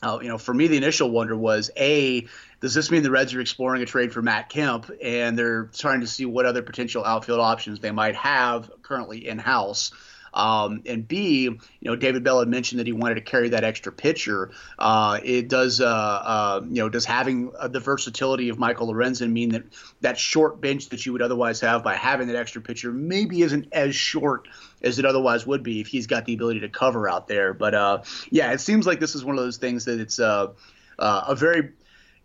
Uh, 0.00 0.20
you 0.22 0.28
know, 0.28 0.38
for 0.38 0.54
me, 0.54 0.68
the 0.68 0.76
initial 0.76 1.10
wonder 1.10 1.36
was 1.36 1.72
a 1.76 2.28
does 2.60 2.74
this 2.74 2.90
mean 2.90 3.02
the 3.02 3.10
Reds 3.10 3.34
are 3.34 3.40
exploring 3.40 3.82
a 3.82 3.86
trade 3.86 4.12
for 4.12 4.22
Matt 4.22 4.48
Kemp 4.48 4.90
and 5.02 5.38
they're 5.38 5.64
trying 5.76 6.00
to 6.00 6.06
see 6.06 6.24
what 6.24 6.46
other 6.46 6.62
potential 6.62 7.04
outfield 7.04 7.40
options 7.40 7.80
they 7.80 7.92
might 7.92 8.16
have 8.16 8.70
currently 8.82 9.28
in 9.28 9.38
house? 9.38 9.92
Um, 10.38 10.82
and 10.86 11.06
B, 11.06 11.42
you 11.42 11.58
know, 11.82 11.96
David 11.96 12.22
Bell 12.22 12.38
had 12.38 12.48
mentioned 12.48 12.78
that 12.78 12.86
he 12.86 12.92
wanted 12.92 13.16
to 13.16 13.20
carry 13.22 13.48
that 13.50 13.64
extra 13.64 13.90
pitcher. 13.90 14.52
Uh, 14.78 15.18
it 15.24 15.48
does, 15.48 15.80
uh, 15.80 15.86
uh, 15.86 16.60
you 16.64 16.80
know, 16.80 16.88
does 16.88 17.04
having 17.04 17.50
uh, 17.58 17.66
the 17.66 17.80
versatility 17.80 18.48
of 18.48 18.58
Michael 18.58 18.92
Lorenzen 18.92 19.32
mean 19.32 19.50
that 19.50 19.64
that 20.00 20.16
short 20.16 20.60
bench 20.60 20.90
that 20.90 21.04
you 21.04 21.12
would 21.12 21.22
otherwise 21.22 21.60
have 21.60 21.82
by 21.82 21.96
having 21.96 22.28
that 22.28 22.36
extra 22.36 22.62
pitcher 22.62 22.92
maybe 22.92 23.42
isn't 23.42 23.66
as 23.72 23.96
short 23.96 24.46
as 24.80 25.00
it 25.00 25.04
otherwise 25.04 25.44
would 25.44 25.64
be 25.64 25.80
if 25.80 25.88
he's 25.88 26.06
got 26.06 26.24
the 26.24 26.34
ability 26.34 26.60
to 26.60 26.68
cover 26.68 27.08
out 27.08 27.26
there. 27.26 27.52
But 27.52 27.74
uh, 27.74 28.02
yeah, 28.30 28.52
it 28.52 28.60
seems 28.60 28.86
like 28.86 29.00
this 29.00 29.16
is 29.16 29.24
one 29.24 29.36
of 29.36 29.44
those 29.44 29.56
things 29.56 29.86
that 29.86 29.98
it's 29.98 30.20
uh, 30.20 30.52
a 30.98 31.34
very 31.34 31.72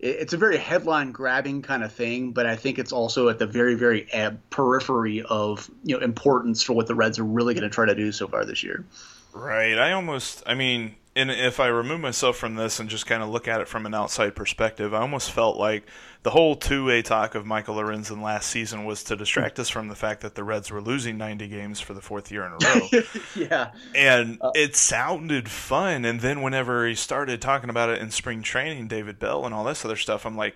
it's 0.03 0.33
a 0.33 0.37
very 0.37 0.57
headline 0.57 1.13
grabbing 1.13 1.61
kind 1.61 1.81
of 1.81 1.93
thing, 1.93 2.33
but 2.33 2.45
I 2.45 2.57
think 2.57 2.77
it's 2.77 2.91
also 2.91 3.29
at 3.29 3.39
the 3.39 3.47
very, 3.47 3.75
very 3.75 4.05
eh, 4.11 4.31
periphery 4.49 5.23
of 5.23 5.71
you 5.83 5.97
know 5.97 6.03
importance 6.03 6.61
for 6.61 6.73
what 6.73 6.87
the 6.87 6.95
Reds 6.95 7.19
are 7.19 7.23
really 7.23 7.53
going 7.53 7.63
to 7.63 7.69
try 7.69 7.85
to 7.85 7.95
do 7.95 8.11
so 8.11 8.27
far 8.27 8.43
this 8.43 8.63
year. 8.63 8.83
Right. 9.31 9.77
I 9.77 9.93
almost, 9.93 10.43
I 10.45 10.55
mean, 10.55 10.95
and 11.15 11.29
if 11.29 11.59
I 11.59 11.67
remove 11.67 11.99
myself 11.99 12.37
from 12.37 12.55
this 12.55 12.79
and 12.79 12.89
just 12.89 13.05
kind 13.05 13.21
of 13.21 13.29
look 13.29 13.47
at 13.47 13.61
it 13.61 13.67
from 13.67 13.85
an 13.85 13.93
outside 13.93 14.35
perspective, 14.35 14.93
I 14.93 15.01
almost 15.01 15.31
felt 15.31 15.57
like 15.57 15.85
the 16.23 16.31
whole 16.31 16.55
two-way 16.55 17.03
talk 17.03 17.35
of 17.35 17.45
Michael 17.45 17.75
Lorenzen 17.75 18.21
last 18.21 18.49
season 18.49 18.85
was 18.85 19.03
to 19.03 19.15
distract 19.15 19.59
us 19.59 19.69
from 19.69 19.89
the 19.89 19.95
fact 19.95 20.21
that 20.21 20.33
the 20.33 20.43
Reds 20.43 20.71
were 20.71 20.81
losing 20.81 21.17
90 21.17 21.47
games 21.49 21.79
for 21.79 21.93
the 21.93 22.01
fourth 22.01 22.31
year 22.31 22.45
in 22.45 22.53
a 22.53 22.57
row. 22.57 23.01
yeah, 23.35 23.71
and 23.93 24.39
uh, 24.41 24.51
it 24.55 24.75
sounded 24.75 25.49
fun. 25.49 26.03
And 26.03 26.21
then 26.21 26.41
whenever 26.41 26.87
he 26.87 26.95
started 26.95 27.41
talking 27.41 27.69
about 27.69 27.89
it 27.89 28.01
in 28.01 28.09
spring 28.09 28.41
training, 28.41 28.87
David 28.87 29.19
Bell 29.19 29.45
and 29.45 29.53
all 29.53 29.65
this 29.65 29.85
other 29.85 29.97
stuff, 29.97 30.25
I'm 30.25 30.35
like, 30.35 30.55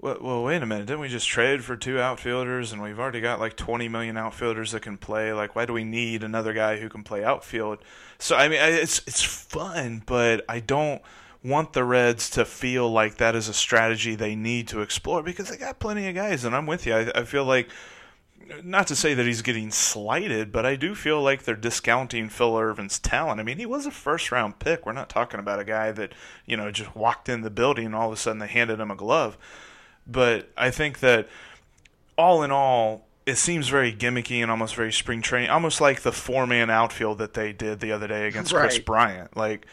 well, 0.00 0.18
well, 0.20 0.42
wait 0.44 0.62
a 0.62 0.66
minute. 0.66 0.86
Didn't 0.86 1.00
we 1.00 1.08
just 1.08 1.28
trade 1.28 1.62
for 1.64 1.76
two 1.76 1.98
outfielders, 1.98 2.72
and 2.72 2.80
we've 2.80 2.98
already 2.98 3.20
got 3.20 3.40
like 3.40 3.56
20 3.56 3.88
million 3.88 4.16
outfielders 4.16 4.72
that 4.72 4.82
can 4.82 4.96
play? 4.96 5.32
Like, 5.32 5.56
why 5.56 5.66
do 5.66 5.72
we 5.72 5.84
need 5.84 6.22
another 6.22 6.52
guy 6.52 6.78
who 6.78 6.88
can 6.88 7.02
play 7.02 7.22
outfield? 7.24 7.78
So, 8.20 8.36
I 8.36 8.48
mean, 8.48 8.60
it's 8.60 9.00
it's 9.06 9.22
fun, 9.22 10.02
but 10.06 10.44
I 10.48 10.60
don't 10.60 11.02
want 11.42 11.72
the 11.72 11.84
Reds 11.84 12.28
to 12.30 12.44
feel 12.44 12.90
like 12.90 13.16
that 13.16 13.34
is 13.34 13.48
a 13.48 13.54
strategy 13.54 14.14
they 14.14 14.36
need 14.36 14.68
to 14.68 14.82
explore 14.82 15.22
because 15.22 15.48
they 15.48 15.56
got 15.56 15.78
plenty 15.78 16.06
of 16.06 16.14
guys, 16.14 16.44
and 16.44 16.54
I'm 16.54 16.66
with 16.66 16.86
you. 16.86 16.94
I, 16.94 17.10
I 17.14 17.24
feel 17.24 17.44
like 17.44 17.70
not 18.62 18.86
to 18.88 18.96
say 18.96 19.14
that 19.14 19.26
he's 19.26 19.42
getting 19.42 19.70
slighted, 19.70 20.52
but 20.52 20.66
I 20.66 20.76
do 20.76 20.94
feel 20.94 21.22
like 21.22 21.42
they're 21.42 21.54
discounting 21.54 22.28
Phil 22.28 22.58
Ervin's 22.58 22.98
talent. 22.98 23.40
I 23.40 23.42
mean, 23.42 23.58
he 23.58 23.66
was 23.66 23.86
a 23.86 23.90
first 23.90 24.32
round 24.32 24.58
pick. 24.58 24.84
We're 24.84 24.92
not 24.92 25.08
talking 25.08 25.40
about 25.40 25.60
a 25.60 25.64
guy 25.64 25.92
that, 25.92 26.12
you 26.46 26.56
know, 26.56 26.70
just 26.70 26.94
walked 26.94 27.28
in 27.28 27.42
the 27.42 27.50
building 27.50 27.86
and 27.86 27.94
all 27.94 28.08
of 28.08 28.12
a 28.12 28.16
sudden 28.16 28.38
they 28.38 28.48
handed 28.48 28.80
him 28.80 28.90
a 28.90 28.96
glove. 28.96 29.38
But 30.06 30.50
I 30.56 30.70
think 30.70 31.00
that 31.00 31.28
all 32.18 32.42
in 32.42 32.50
all, 32.50 33.06
it 33.30 33.36
seems 33.38 33.68
very 33.68 33.92
gimmicky 33.92 34.42
and 34.42 34.50
almost 34.50 34.74
very 34.74 34.92
spring 34.92 35.22
training, 35.22 35.50
almost 35.50 35.80
like 35.80 36.00
the 36.02 36.12
four 36.12 36.46
man 36.46 36.70
outfield 36.70 37.18
that 37.18 37.34
they 37.34 37.52
did 37.52 37.80
the 37.80 37.92
other 37.92 38.08
day 38.08 38.26
against 38.28 38.52
right. 38.52 38.62
Kris 38.68 38.78
Bryant. 38.78 39.36
Like, 39.36 39.66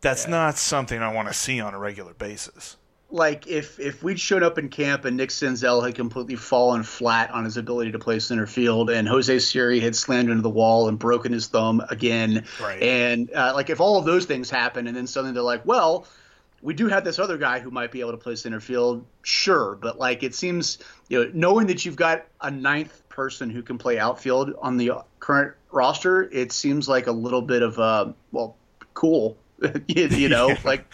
that's 0.00 0.24
yeah. 0.24 0.30
not 0.30 0.56
something 0.56 1.00
I 1.02 1.12
want 1.12 1.28
to 1.28 1.34
see 1.34 1.60
on 1.60 1.74
a 1.74 1.78
regular 1.78 2.14
basis. 2.14 2.76
like 3.10 3.46
if 3.46 3.78
if 3.78 4.02
we'd 4.02 4.18
shown 4.18 4.42
up 4.42 4.56
in 4.58 4.68
camp 4.70 5.04
and 5.04 5.16
Nick 5.18 5.28
Senzel 5.30 5.84
had 5.84 5.94
completely 5.94 6.34
fallen 6.36 6.82
flat 6.82 7.30
on 7.30 7.44
his 7.44 7.56
ability 7.58 7.92
to 7.92 7.98
play 7.98 8.18
center 8.18 8.46
field, 8.46 8.88
and 8.90 9.06
Jose 9.06 9.38
Siri 9.40 9.80
had 9.80 9.94
slammed 9.94 10.30
into 10.30 10.42
the 10.42 10.48
wall 10.50 10.88
and 10.88 10.98
broken 10.98 11.32
his 11.32 11.46
thumb 11.46 11.82
again, 11.90 12.44
Right. 12.60 12.82
and 12.82 13.30
uh, 13.34 13.52
like 13.54 13.68
if 13.70 13.80
all 13.80 13.98
of 13.98 14.06
those 14.06 14.24
things 14.24 14.48
happen, 14.48 14.86
and 14.86 14.96
then 14.96 15.06
suddenly 15.06 15.34
they're 15.34 15.42
like, 15.42 15.66
well, 15.66 16.06
we 16.62 16.74
do 16.74 16.86
have 16.88 17.04
this 17.04 17.18
other 17.18 17.36
guy 17.36 17.58
who 17.58 17.70
might 17.70 17.90
be 17.90 18.00
able 18.00 18.12
to 18.12 18.16
play 18.16 18.36
center 18.36 18.60
field, 18.60 19.04
sure, 19.22 19.76
but 19.80 19.98
like 19.98 20.22
it 20.22 20.34
seems, 20.34 20.78
you 21.08 21.24
know, 21.24 21.30
knowing 21.34 21.66
that 21.66 21.84
you've 21.84 21.96
got 21.96 22.24
a 22.40 22.50
ninth 22.50 23.02
person 23.08 23.50
who 23.50 23.62
can 23.62 23.78
play 23.78 23.98
outfield 23.98 24.54
on 24.60 24.76
the 24.76 24.92
current 25.18 25.54
roster, 25.72 26.22
it 26.22 26.52
seems 26.52 26.88
like 26.88 27.08
a 27.08 27.12
little 27.12 27.42
bit 27.42 27.62
of 27.62 27.78
uh, 27.78 28.12
well, 28.30 28.56
cool, 28.94 29.36
you, 29.88 30.06
you 30.06 30.28
know, 30.28 30.56
like 30.64 30.86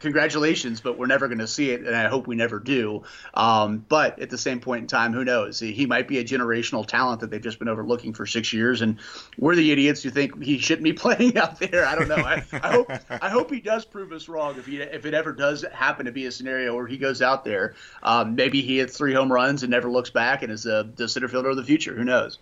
congratulations, 0.00 0.80
but 0.80 0.98
we're 0.98 1.06
never 1.06 1.28
going 1.28 1.38
to 1.38 1.46
see 1.46 1.70
it, 1.70 1.86
and 1.86 1.94
I 1.94 2.08
hope 2.08 2.26
we 2.26 2.34
never 2.34 2.58
do. 2.58 3.04
Um, 3.34 3.84
but 3.88 4.18
at 4.18 4.30
the 4.30 4.38
same 4.38 4.60
point 4.60 4.82
in 4.82 4.86
time, 4.88 5.12
who 5.12 5.24
knows? 5.24 5.60
He, 5.60 5.72
he 5.72 5.86
might 5.86 6.08
be 6.08 6.18
a 6.18 6.24
generational 6.24 6.86
talent 6.86 7.20
that 7.20 7.30
they've 7.30 7.40
just 7.40 7.58
been 7.58 7.68
overlooking 7.68 8.14
for 8.14 8.26
six 8.26 8.52
years, 8.52 8.80
and 8.80 8.98
we're 9.38 9.54
the 9.54 9.70
idiots 9.70 10.02
who 10.02 10.10
think 10.10 10.42
he 10.42 10.58
shouldn't 10.58 10.84
be 10.84 10.92
playing 11.00 11.36
out 11.36 11.60
there. 11.60 11.86
I 11.86 11.94
don't 11.94 12.08
know. 12.08 12.16
I, 12.16 12.42
I 12.52 12.72
hope 12.72 12.90
I 13.10 13.28
hope 13.28 13.50
he 13.50 13.60
does 13.60 13.84
prove 13.84 14.10
us 14.12 14.28
wrong 14.28 14.58
if 14.58 14.66
he 14.66 14.80
if 14.80 15.06
it 15.06 15.14
ever 15.14 15.32
does 15.32 15.64
happen 15.72 16.06
to 16.06 16.12
be 16.12 16.26
a 16.26 16.32
scenario 16.32 16.74
where 16.74 16.86
he 16.86 16.96
goes 16.96 17.22
out 17.22 17.44
there. 17.44 17.74
Um, 18.02 18.34
maybe 18.34 18.62
he 18.62 18.78
hits 18.78 18.96
three 18.96 19.14
home 19.14 19.30
runs 19.30 19.62
and 19.62 19.70
never 19.70 19.90
looks 19.90 20.10
back 20.10 20.42
and 20.42 20.50
is 20.50 20.66
a, 20.66 20.88
the 20.96 21.08
center 21.08 21.28
fielder 21.28 21.50
of 21.50 21.56
the 21.56 21.64
future. 21.64 21.94
Who 21.94 22.04
knows? 22.04 22.38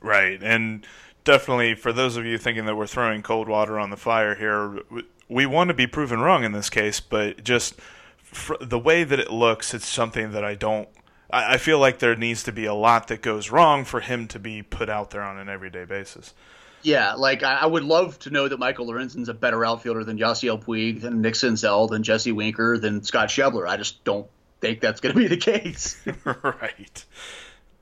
Right, 0.00 0.40
and 0.42 0.86
definitely 1.24 1.74
for 1.74 1.92
those 1.92 2.16
of 2.16 2.24
you 2.24 2.38
thinking 2.38 2.66
that 2.66 2.76
we're 2.76 2.86
throwing 2.86 3.22
cold 3.22 3.48
water 3.48 3.78
on 3.78 3.90
the 3.90 3.96
fire 3.96 4.34
here, 4.34 4.80
we 5.28 5.46
want 5.46 5.68
to 5.68 5.74
be 5.74 5.86
proven 5.86 6.20
wrong 6.20 6.44
in 6.44 6.52
this 6.52 6.70
case, 6.70 7.00
but 7.00 7.44
just 7.44 7.76
fr- 8.16 8.54
the 8.60 8.78
way 8.78 9.04
that 9.04 9.18
it 9.18 9.30
looks, 9.30 9.74
it's 9.74 9.86
something 9.86 10.32
that 10.32 10.44
I 10.44 10.54
don't. 10.54 10.88
I, 11.30 11.54
I 11.54 11.56
feel 11.58 11.78
like 11.78 11.98
there 11.98 12.16
needs 12.16 12.42
to 12.44 12.52
be 12.52 12.64
a 12.64 12.74
lot 12.74 13.08
that 13.08 13.22
goes 13.22 13.50
wrong 13.50 13.84
for 13.84 14.00
him 14.00 14.26
to 14.28 14.38
be 14.38 14.62
put 14.62 14.88
out 14.88 15.10
there 15.10 15.22
on 15.22 15.38
an 15.38 15.48
everyday 15.48 15.84
basis. 15.84 16.34
Yeah, 16.82 17.14
like 17.14 17.42
I, 17.42 17.56
I 17.56 17.66
would 17.66 17.84
love 17.84 18.18
to 18.20 18.30
know 18.30 18.48
that 18.48 18.58
Michael 18.58 18.86
Lorenzen's 18.86 19.28
a 19.28 19.34
better 19.34 19.64
outfielder 19.64 20.04
than 20.04 20.18
Yasiel 20.18 20.62
Puig, 20.62 21.00
than 21.00 21.20
Nick 21.20 21.34
Senzel, 21.34 21.90
than 21.90 22.02
Jesse 22.02 22.32
Winker, 22.32 22.78
than 22.78 23.02
Scott 23.02 23.28
Schebler. 23.28 23.68
I 23.68 23.76
just 23.76 24.04
don't 24.04 24.28
think 24.60 24.80
that's 24.80 25.00
going 25.00 25.14
to 25.14 25.20
be 25.20 25.26
the 25.26 25.36
case. 25.36 26.00
right. 26.24 27.04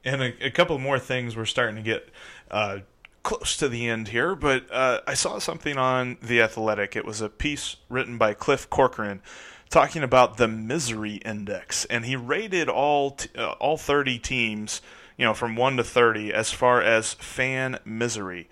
And 0.04 0.22
a, 0.22 0.46
a 0.46 0.50
couple 0.50 0.78
more 0.78 0.98
things. 0.98 1.36
We're 1.36 1.44
starting 1.44 1.76
to 1.76 1.82
get 1.82 2.08
uh, 2.50 2.78
close 3.26 3.56
to 3.56 3.68
the 3.68 3.88
end 3.88 4.06
here, 4.06 4.36
but 4.36 4.72
uh, 4.72 5.00
I 5.04 5.14
saw 5.14 5.40
something 5.40 5.76
on 5.76 6.16
The 6.22 6.40
Athletic. 6.40 6.94
It 6.94 7.04
was 7.04 7.20
a 7.20 7.28
piece 7.28 7.74
written 7.88 8.18
by 8.18 8.34
Cliff 8.34 8.70
Corcoran 8.70 9.20
talking 9.68 10.04
about 10.04 10.36
the 10.36 10.46
misery 10.46 11.16
index, 11.16 11.84
and 11.86 12.04
he 12.04 12.14
rated 12.14 12.68
all 12.68 13.10
t- 13.10 13.28
uh, 13.36 13.50
all 13.58 13.76
30 13.76 14.20
teams, 14.20 14.80
you 15.16 15.24
know, 15.24 15.34
from 15.34 15.56
1 15.56 15.76
to 15.78 15.82
30 15.82 16.32
as 16.32 16.52
far 16.52 16.80
as 16.80 17.14
fan 17.14 17.80
misery. 17.84 18.48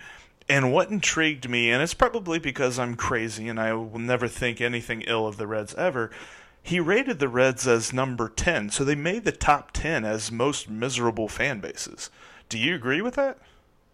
And 0.49 0.73
what 0.73 0.91
intrigued 0.91 1.49
me, 1.49 1.71
and 1.71 1.81
it's 1.81 1.95
probably 1.95 2.41
because 2.41 2.77
I'm 2.77 2.97
crazy 2.97 3.47
and 3.47 3.61
I 3.61 3.75
will 3.75 4.01
never 4.01 4.27
think 4.27 4.61
anything 4.61 5.03
ill 5.03 5.29
of 5.29 5.37
the 5.37 5.47
Reds 5.47 5.77
ever, 5.77 6.11
he 6.65 6.81
rated 6.81 7.21
the 7.21 7.29
Reds 7.29 7.69
as 7.69 7.93
number 7.93 8.29
10. 8.29 8.71
So 8.71 8.83
they 8.83 8.97
made 8.97 9.25
the 9.25 9.31
top 9.31 9.71
10 9.71 10.05
as 10.05 10.33
most 10.33 10.69
miserable 10.69 11.29
fan 11.29 11.61
bases. 11.61 12.11
Do 12.49 12.59
you 12.59 12.75
agree 12.75 13.01
with 13.01 13.15
that? 13.15 13.39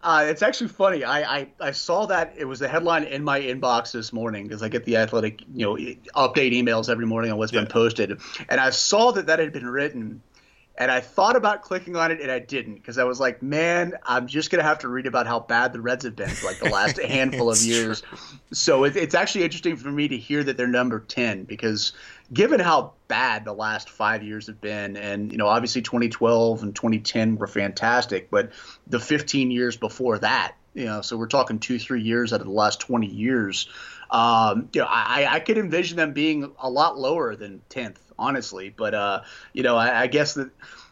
Uh, 0.03 0.25
it's 0.27 0.41
actually 0.41 0.69
funny. 0.69 1.03
I, 1.03 1.37
I, 1.37 1.47
I 1.59 1.71
saw 1.71 2.07
that 2.07 2.33
it 2.35 2.45
was 2.45 2.59
the 2.59 2.67
headline 2.67 3.03
in 3.03 3.23
my 3.23 3.39
inbox 3.39 3.91
this 3.91 4.11
morning 4.11 4.47
because 4.47 4.63
I 4.63 4.67
get 4.69 4.83
the 4.85 4.97
athletic 4.97 5.41
you 5.53 5.65
know 5.65 5.75
update 6.15 6.53
emails 6.53 6.89
every 6.89 7.05
morning 7.05 7.31
on 7.31 7.37
what's 7.37 7.53
Yeah. 7.53 7.61
been 7.61 7.69
posted, 7.69 8.19
and 8.49 8.59
I 8.59 8.71
saw 8.71 9.11
that 9.11 9.27
that 9.27 9.37
had 9.39 9.53
been 9.53 9.67
written, 9.67 10.23
and 10.77 10.89
I 10.89 10.99
thought 10.99 11.35
about 11.35 11.61
clicking 11.61 11.95
on 11.95 12.11
it 12.11 12.21
and 12.21 12.31
I 12.31 12.39
didn't 12.39 12.75
because 12.75 12.97
I 12.97 13.03
was 13.03 13.19
like, 13.19 13.41
man, 13.41 13.93
I'm 14.05 14.27
just 14.27 14.49
gonna 14.49 14.63
have 14.63 14.79
to 14.79 14.87
read 14.87 15.05
about 15.05 15.27
how 15.27 15.39
bad 15.39 15.73
the 15.73 15.81
Reds 15.81 16.05
have 16.05 16.15
been 16.15 16.29
for 16.29 16.47
like 16.47 16.59
the 16.59 16.69
last 16.69 16.99
handful 17.01 17.51
of 17.51 17.61
years. 17.61 18.03
So 18.51 18.85
it, 18.85 18.95
it's 18.95 19.15
actually 19.15 19.43
interesting 19.43 19.75
for 19.75 19.91
me 19.91 20.07
to 20.07 20.17
hear 20.17 20.43
that 20.43 20.57
they're 20.57 20.67
number 20.67 20.99
ten 20.99 21.43
because 21.43 21.93
given 22.33 22.59
how 22.59 22.93
bad 23.07 23.43
the 23.45 23.53
last 23.53 23.89
five 23.89 24.23
years 24.23 24.47
have 24.47 24.61
been, 24.61 24.95
and 24.95 25.31
you 25.31 25.37
know 25.37 25.47
obviously 25.47 25.81
2012 25.81 26.63
and 26.63 26.75
2010 26.75 27.35
were 27.35 27.47
fantastic, 27.47 28.29
but 28.29 28.51
the 28.87 28.99
15 28.99 29.51
years 29.51 29.75
before 29.75 30.19
that, 30.19 30.55
you 30.73 30.85
know, 30.85 31.01
so 31.01 31.17
we're 31.17 31.27
talking 31.27 31.59
two 31.59 31.79
three 31.79 32.01
years 32.01 32.31
out 32.31 32.39
of 32.39 32.47
the 32.47 32.53
last 32.53 32.79
20 32.79 33.07
years. 33.07 33.67
Um, 34.11 34.69
you 34.73 34.81
know, 34.81 34.87
I, 34.89 35.35
I 35.35 35.39
could 35.39 35.57
envision 35.57 35.97
them 35.97 36.13
being 36.13 36.51
a 36.59 36.69
lot 36.69 36.97
lower 36.97 37.35
than 37.35 37.61
10th, 37.69 37.97
honestly. 38.19 38.73
But 38.75 38.93
uh, 38.93 39.21
you 39.53 39.63
know, 39.63 39.77
I, 39.77 40.01
I 40.01 40.07
guess 40.07 40.33
that 40.33 40.51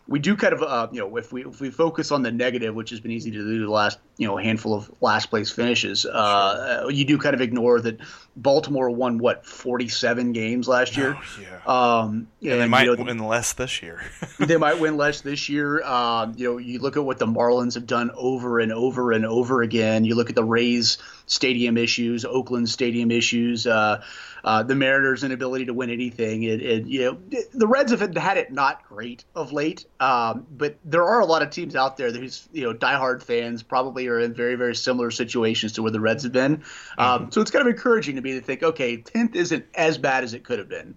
we 0.09 0.19
do 0.19 0.35
kind 0.35 0.53
of 0.53 0.63
uh, 0.63 0.87
you 0.91 0.99
know 0.99 1.15
if 1.17 1.31
we 1.31 1.45
if 1.45 1.61
we 1.61 1.69
focus 1.69 2.11
on 2.11 2.23
the 2.23 2.31
negative, 2.31 2.73
which 2.73 2.89
has 2.89 2.99
been 2.99 3.11
easy 3.11 3.29
to 3.31 3.37
do 3.37 3.65
the 3.65 3.71
last 3.71 3.99
you 4.17 4.27
know 4.27 4.37
handful 4.37 4.73
of 4.73 4.91
last 5.01 5.27
place 5.27 5.51
finishes, 5.51 6.05
uh, 6.05 6.87
you 6.89 7.05
do 7.05 7.17
kind 7.17 7.35
of 7.35 7.41
ignore 7.41 7.79
that 7.81 7.99
Baltimore 8.41 8.89
won 8.89 9.17
what 9.17 9.45
47 9.45 10.31
games 10.31 10.67
last 10.67 10.95
year. 10.95 11.17
Oh, 11.17 11.41
yeah. 11.41 11.99
Um, 12.01 12.27
and 12.41 12.61
they 12.61 12.67
might 12.67 12.85
you 12.85 12.95
know, 12.95 13.03
win 13.03 13.19
less 13.19 13.53
this 13.53 13.81
year. 13.81 14.01
they 14.39 14.57
might 14.57 14.79
win 14.79 14.97
less 14.97 15.21
this 15.21 15.49
year. 15.49 15.83
Um, 15.83 16.33
you 16.37 16.51
know, 16.51 16.57
you 16.57 16.79
look 16.79 16.95
at 16.95 17.03
what 17.03 17.19
the 17.19 17.27
Marlins 17.27 17.73
have 17.73 17.85
done 17.85 18.11
over 18.15 18.59
and 18.59 18.71
over 18.71 19.11
and 19.11 19.25
over 19.25 19.61
again. 19.61 20.05
You 20.05 20.15
look 20.15 20.29
at 20.29 20.35
the 20.35 20.43
Rays 20.43 20.97
stadium 21.25 21.77
issues, 21.77 22.25
Oakland 22.25 22.69
stadium 22.69 23.11
issues, 23.11 23.67
uh, 23.67 24.03
uh, 24.43 24.63
the 24.63 24.75
Mariners' 24.75 25.23
inability 25.23 25.65
to 25.65 25.73
win 25.73 25.89
anything. 25.89 26.43
It, 26.43 26.61
it, 26.61 26.85
you 26.85 27.01
know, 27.01 27.39
the 27.53 27.67
Reds 27.67 27.91
have 27.91 28.15
had 28.15 28.37
it 28.37 28.51
not 28.51 28.87
great 28.87 29.25
of 29.35 29.51
late, 29.51 29.85
um, 29.99 30.47
but 30.51 30.77
there 30.85 31.03
are 31.03 31.19
a 31.19 31.25
lot 31.25 31.41
of 31.41 31.49
teams 31.49 31.75
out 31.75 31.97
there 31.97 32.11
who's 32.11 32.47
you 32.51 32.63
know 32.63 32.73
diehard 32.73 33.21
fans 33.21 33.63
probably 33.63 34.07
are 34.07 34.19
in 34.19 34.33
very 34.33 34.55
very 34.55 34.75
similar 34.75 35.11
situations 35.11 35.73
to 35.73 35.81
where 35.81 35.91
the 35.91 35.99
Reds 35.99 36.23
have 36.23 36.31
been. 36.31 36.63
Um, 36.97 37.31
so 37.31 37.41
it's 37.41 37.51
kind 37.51 37.67
of 37.67 37.73
encouraging 37.73 38.15
to 38.15 38.21
me 38.33 38.39
to 38.39 38.45
think, 38.45 38.63
okay, 38.63 38.97
tenth 38.97 39.35
isn't 39.35 39.65
as 39.75 39.97
bad 39.97 40.23
as 40.23 40.33
it 40.33 40.43
could 40.43 40.59
have 40.59 40.69
been. 40.69 40.95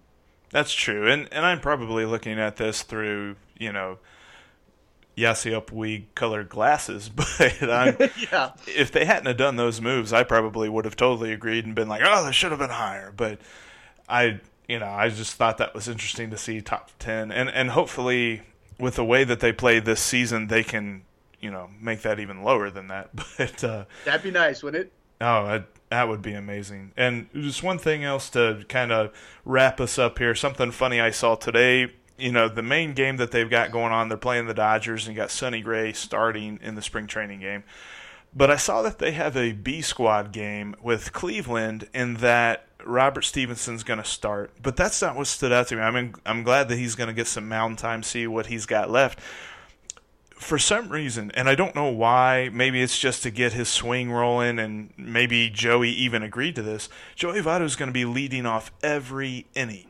That's 0.51 0.73
true, 0.73 1.09
and 1.11 1.29
and 1.33 1.47
I'm 1.47 1.61
probably 1.61 2.05
looking 2.05 2.38
at 2.38 2.57
this 2.57 2.83
through 2.83 3.37
you 3.59 3.73
know 3.73 3.99
Yasiel 5.16 5.64
Puig 5.64 6.05
colored 6.14 6.49
glasses, 6.49 7.09
but 7.14 7.62
I'm, 7.62 7.97
yeah. 8.33 8.53
if 8.66 8.92
they 8.92 9.05
hadn't 9.05 9.27
have 9.27 9.37
done 9.37 9.57
those 9.57 9.81
moves, 9.81 10.12
I 10.12 10.25
probably 10.25 10.68
would 10.68 10.85
have 10.85 10.97
totally 10.97 11.33
agreed 11.33 11.64
and 11.64 11.75
been 11.75 11.88
like, 11.88 12.03
oh, 12.05 12.25
they 12.25 12.33
should 12.33 12.51
have 12.51 12.61
been 12.61 12.71
higher. 12.71 13.12
But 13.16 13.40
I, 14.09 14.40
you 14.68 14.79
know, 14.79 14.88
I 14.88 15.09
just 15.09 15.35
thought 15.35 15.59
that 15.59 15.75
was 15.75 15.88
interesting 15.88 16.31
to 16.31 16.38
see 16.38 16.61
top 16.61 16.90
ten, 16.99 17.33
and 17.33 17.49
and 17.49 17.71
hopefully 17.71 18.42
with 18.79 18.97
the 18.97 19.05
way 19.05 19.25
that 19.25 19.40
they 19.40 19.53
play 19.53 19.81
this 19.81 20.01
season, 20.01 20.49
they 20.49 20.62
can 20.62 21.05
you 21.40 21.51
know 21.51 21.68
make 21.81 22.03
that 22.03 22.21
even 22.21 22.42
lower 22.42 22.71
than 22.71 22.88
that. 22.88 23.11
But 23.38 23.64
uh, 23.64 23.85
That'd 24.05 24.23
be 24.23 24.31
nice, 24.31 24.62
wouldn't 24.62 24.87
it? 24.87 24.92
Oh, 25.21 25.62
that, 25.93 26.09
would 26.09 26.23
be 26.23 26.33
amazing. 26.35 26.93
And 26.97 27.29
just 27.35 27.63
one 27.63 27.79
thing 27.79 28.05
else 28.05 28.31
to 28.31 28.65
kind 28.69 28.93
of 28.93 29.13
wrap 29.45 29.81
us 29.81 29.99
up 29.99 30.19
here. 30.19 30.35
Something 30.35 30.71
funny 30.71 31.01
I 31.01 31.11
saw 31.11 31.35
today. 31.35 31.93
You 32.19 32.33
know, 32.33 32.49
the 32.49 32.63
main 32.63 32.95
game 32.95 33.17
that 33.19 33.31
they've 33.31 33.49
got 33.49 33.71
going 33.71 33.93
on, 33.93 34.09
they're 34.09 34.19
playing 34.19 34.47
the 34.47 34.55
Dodgers 34.55 35.07
and 35.07 35.17
got 35.17 35.31
Sonny 35.31 35.61
Gray 35.61 35.93
starting 35.93 36.59
in 36.63 36.75
the 36.75 36.83
spring 36.83 37.07
training 37.07 37.41
game. 37.41 37.65
But 38.35 38.51
I 38.51 38.57
saw 38.57 38.83
that 38.83 38.99
they 38.99 39.13
have 39.13 39.37
a 39.37 39.53
B 39.53 39.83
squad 39.83 40.33
game 40.33 40.75
with 40.83 41.13
Cleveland 41.13 41.89
and 41.93 42.19
that 42.19 42.67
Robert 42.85 43.23
Stephenson's 43.23 43.83
going 43.83 43.99
to 43.99 44.05
start. 44.05 44.51
But 44.63 44.77
that's 44.77 45.03
not 45.03 45.17
what 45.17 45.27
stood 45.27 45.53
out 45.53 45.69
to 45.69 45.77
me. 45.77 45.83
I 45.83 45.91
mean, 45.91 46.15
I'm 46.25 46.43
glad 46.43 46.69
that 46.69 46.77
he's 46.77 46.95
going 46.95 47.09
to 47.09 47.15
get 47.15 47.27
some 47.27 47.49
mound 47.49 47.79
time, 47.79 48.03
see 48.03 48.27
what 48.27 48.47
he's 48.47 48.67
got 48.67 48.91
left 48.91 49.21
for 50.43 50.59
some 50.59 50.89
reason, 50.89 51.31
and 51.33 51.49
I 51.49 51.55
don't 51.55 51.75
know 51.75 51.89
why, 51.89 52.51
maybe 52.53 52.83
it's 52.83 52.99
just 52.99 53.23
to 53.23 53.31
get 53.31 53.53
his 53.53 53.69
swing 53.69 54.11
rolling, 54.11 54.59
and 54.59 54.93
maybe 54.97 55.49
Joey 55.49 55.91
even 55.91 56.23
agreed 56.23 56.55
to 56.57 56.63
this. 56.63 56.89
Joey 57.15 57.41
Votto 57.41 57.63
is 57.63 57.77
going 57.77 57.89
to 57.89 57.93
be 57.93 58.05
leading 58.05 58.45
off 58.45 58.71
every 58.83 59.47
inning. 59.55 59.89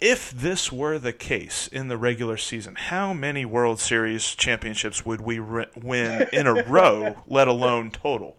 If 0.00 0.32
this 0.32 0.72
were 0.72 0.98
the 0.98 1.12
case 1.12 1.68
in 1.68 1.88
the 1.88 1.96
regular 1.96 2.36
season, 2.36 2.74
how 2.74 3.12
many 3.12 3.44
World 3.44 3.78
Series 3.78 4.34
championships 4.34 5.06
would 5.06 5.20
we 5.20 5.38
re- 5.38 5.66
win 5.76 6.26
in 6.32 6.46
a 6.46 6.64
row, 6.64 7.22
let 7.28 7.46
alone 7.46 7.92
total? 7.92 8.36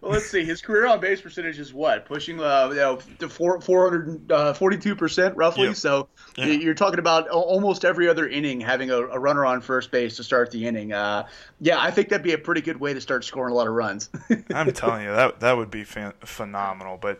Well, 0.00 0.12
let's 0.12 0.26
see. 0.30 0.44
His 0.44 0.60
career 0.62 0.86
on 0.86 1.00
base 1.00 1.20
percentage 1.20 1.58
is 1.58 1.72
what 1.74 2.04
pushing 2.06 2.40
uh, 2.40 2.68
you 2.70 2.76
know 2.76 2.98
to 3.18 3.28
four 3.28 3.60
four 3.60 3.90
hundred 3.90 4.56
forty 4.56 4.78
two 4.78 4.96
percent 4.96 5.36
roughly. 5.36 5.66
Yep. 5.68 5.76
So 5.76 6.08
Yeah. 6.36 6.46
you're 6.46 6.74
talking 6.74 6.98
about 6.98 7.28
almost 7.28 7.84
every 7.84 8.08
other 8.08 8.28
inning 8.28 8.60
having 8.60 8.90
a, 8.90 8.96
a 8.98 9.18
runner 9.18 9.44
on 9.44 9.60
first 9.60 9.90
base 9.90 10.16
to 10.16 10.24
start 10.24 10.50
the 10.50 10.66
inning. 10.66 10.92
Uh, 10.92 11.26
yeah, 11.60 11.80
I 11.80 11.90
think 11.90 12.08
that'd 12.08 12.24
be 12.24 12.32
a 12.32 12.38
pretty 12.38 12.60
good 12.62 12.78
way 12.80 12.94
to 12.94 13.00
start 13.00 13.24
scoring 13.24 13.52
a 13.52 13.56
lot 13.56 13.66
of 13.68 13.74
runs. 13.74 14.08
I'm 14.54 14.72
telling 14.72 15.02
you 15.04 15.12
that 15.12 15.40
that 15.40 15.56
would 15.56 15.70
be 15.70 15.84
fan- 15.84 16.14
phenomenal. 16.24 16.96
But 17.00 17.18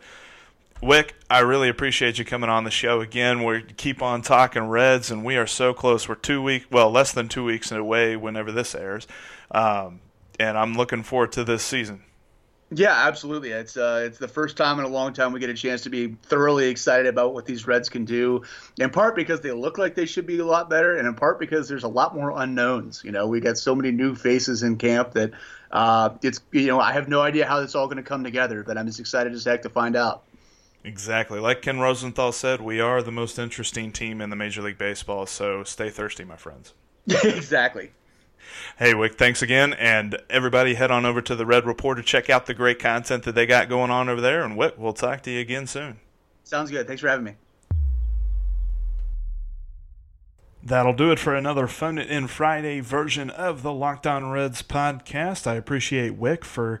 Wick, 0.81 1.15
I 1.29 1.39
really 1.39 1.69
appreciate 1.69 2.19
you 2.19 2.25
coming 2.25 2.49
on 2.49 2.65
the 2.65 2.71
show 2.71 2.99
again. 2.99 3.43
We 3.45 3.61
keep 3.61 4.01
on 4.01 4.21
talking 4.21 4.63
Reds, 4.67 5.11
and 5.11 5.23
we 5.23 5.37
are 5.37 5.47
so 5.47 5.73
close. 5.73 6.09
We're 6.09 6.15
two 6.15 6.41
weeks, 6.41 6.65
well, 6.69 6.91
less 6.91 7.13
than 7.13 7.29
two 7.29 7.45
weeks 7.45 7.71
away 7.71 8.17
whenever 8.17 8.51
this 8.51 8.75
airs, 8.75 9.07
um, 9.51 10.01
and 10.37 10.57
I'm 10.57 10.73
looking 10.73 11.03
forward 11.03 11.31
to 11.33 11.45
this 11.45 11.63
season. 11.63 12.03
Yeah, 12.75 12.93
absolutely. 13.07 13.51
It's 13.51 13.77
uh, 13.77 14.03
it's 14.05 14.17
the 14.17 14.27
first 14.27 14.57
time 14.57 14.79
in 14.79 14.85
a 14.85 14.89
long 14.89 15.13
time 15.13 15.31
we 15.31 15.39
get 15.39 15.49
a 15.49 15.53
chance 15.53 15.81
to 15.81 15.89
be 15.89 16.15
thoroughly 16.23 16.67
excited 16.69 17.07
about 17.07 17.33
what 17.33 17.45
these 17.45 17.67
Reds 17.67 17.89
can 17.89 18.05
do. 18.05 18.43
In 18.79 18.89
part 18.89 19.15
because 19.15 19.41
they 19.41 19.51
look 19.51 19.77
like 19.77 19.95
they 19.95 20.05
should 20.05 20.25
be 20.25 20.39
a 20.39 20.45
lot 20.45 20.69
better, 20.69 20.97
and 20.97 21.07
in 21.07 21.13
part 21.13 21.39
because 21.39 21.67
there's 21.67 21.83
a 21.83 21.89
lot 21.89 22.15
more 22.15 22.31
unknowns. 22.31 23.03
You 23.03 23.11
know, 23.11 23.27
we 23.27 23.39
got 23.39 23.57
so 23.57 23.75
many 23.75 23.91
new 23.91 24.15
faces 24.15 24.63
in 24.63 24.77
camp 24.77 25.11
that 25.13 25.31
uh, 25.71 26.11
it's 26.21 26.39
you 26.51 26.67
know 26.67 26.79
I 26.79 26.93
have 26.93 27.07
no 27.07 27.21
idea 27.21 27.45
how 27.45 27.59
it's 27.61 27.75
all 27.75 27.87
going 27.87 27.97
to 27.97 28.03
come 28.03 28.23
together, 28.23 28.63
but 28.63 28.77
I'm 28.77 28.87
as 28.87 28.99
excited 28.99 29.33
as 29.33 29.43
heck 29.43 29.61
to 29.63 29.69
find 29.69 29.95
out. 29.95 30.23
Exactly. 30.83 31.39
Like 31.39 31.61
Ken 31.61 31.79
Rosenthal 31.79 32.33
said, 32.33 32.59
we 32.59 32.81
are 32.81 33.01
the 33.01 33.11
most 33.11 33.39
interesting 33.39 33.93
team 33.93 34.19
in 34.19 34.29
the 34.29 34.35
Major 34.35 34.61
League 34.61 34.77
Baseball, 34.77 35.25
so 35.25 35.63
stay 35.63 35.89
thirsty, 35.89 36.25
my 36.25 36.35
friends. 36.35 36.73
exactly. 37.07 37.91
Hey, 38.77 38.93
Wick, 38.93 39.15
thanks 39.15 39.41
again. 39.41 39.73
And 39.73 40.17
everybody 40.29 40.73
head 40.73 40.91
on 40.91 41.05
over 41.05 41.21
to 41.21 41.35
the 41.35 41.45
Red 41.45 41.65
Report 41.65 41.97
to 41.97 42.03
check 42.03 42.29
out 42.29 42.45
the 42.45 42.53
great 42.53 42.79
content 42.79 43.23
that 43.23 43.35
they 43.35 43.45
got 43.45 43.69
going 43.69 43.91
on 43.91 44.09
over 44.09 44.21
there. 44.21 44.43
And 44.43 44.57
Wick, 44.57 44.75
we'll 44.77 44.93
talk 44.93 45.21
to 45.23 45.31
you 45.31 45.39
again 45.39 45.67
soon. 45.67 45.99
Sounds 46.43 46.71
good. 46.71 46.87
Thanks 46.87 47.01
for 47.01 47.07
having 47.07 47.25
me. 47.25 47.35
That'll 50.65 50.93
do 50.93 51.11
it 51.11 51.19
for 51.19 51.35
another 51.35 51.67
Phone 51.67 51.97
It 51.97 52.09
In 52.09 52.27
Friday 52.27 52.79
version 52.79 53.29
of 53.29 53.63
the 53.63 53.73
Locked 53.73 54.07
On 54.07 54.29
Reds 54.29 54.63
podcast. 54.63 55.45
I 55.45 55.55
appreciate 55.55 56.15
Wick 56.15 56.45
for 56.45 56.79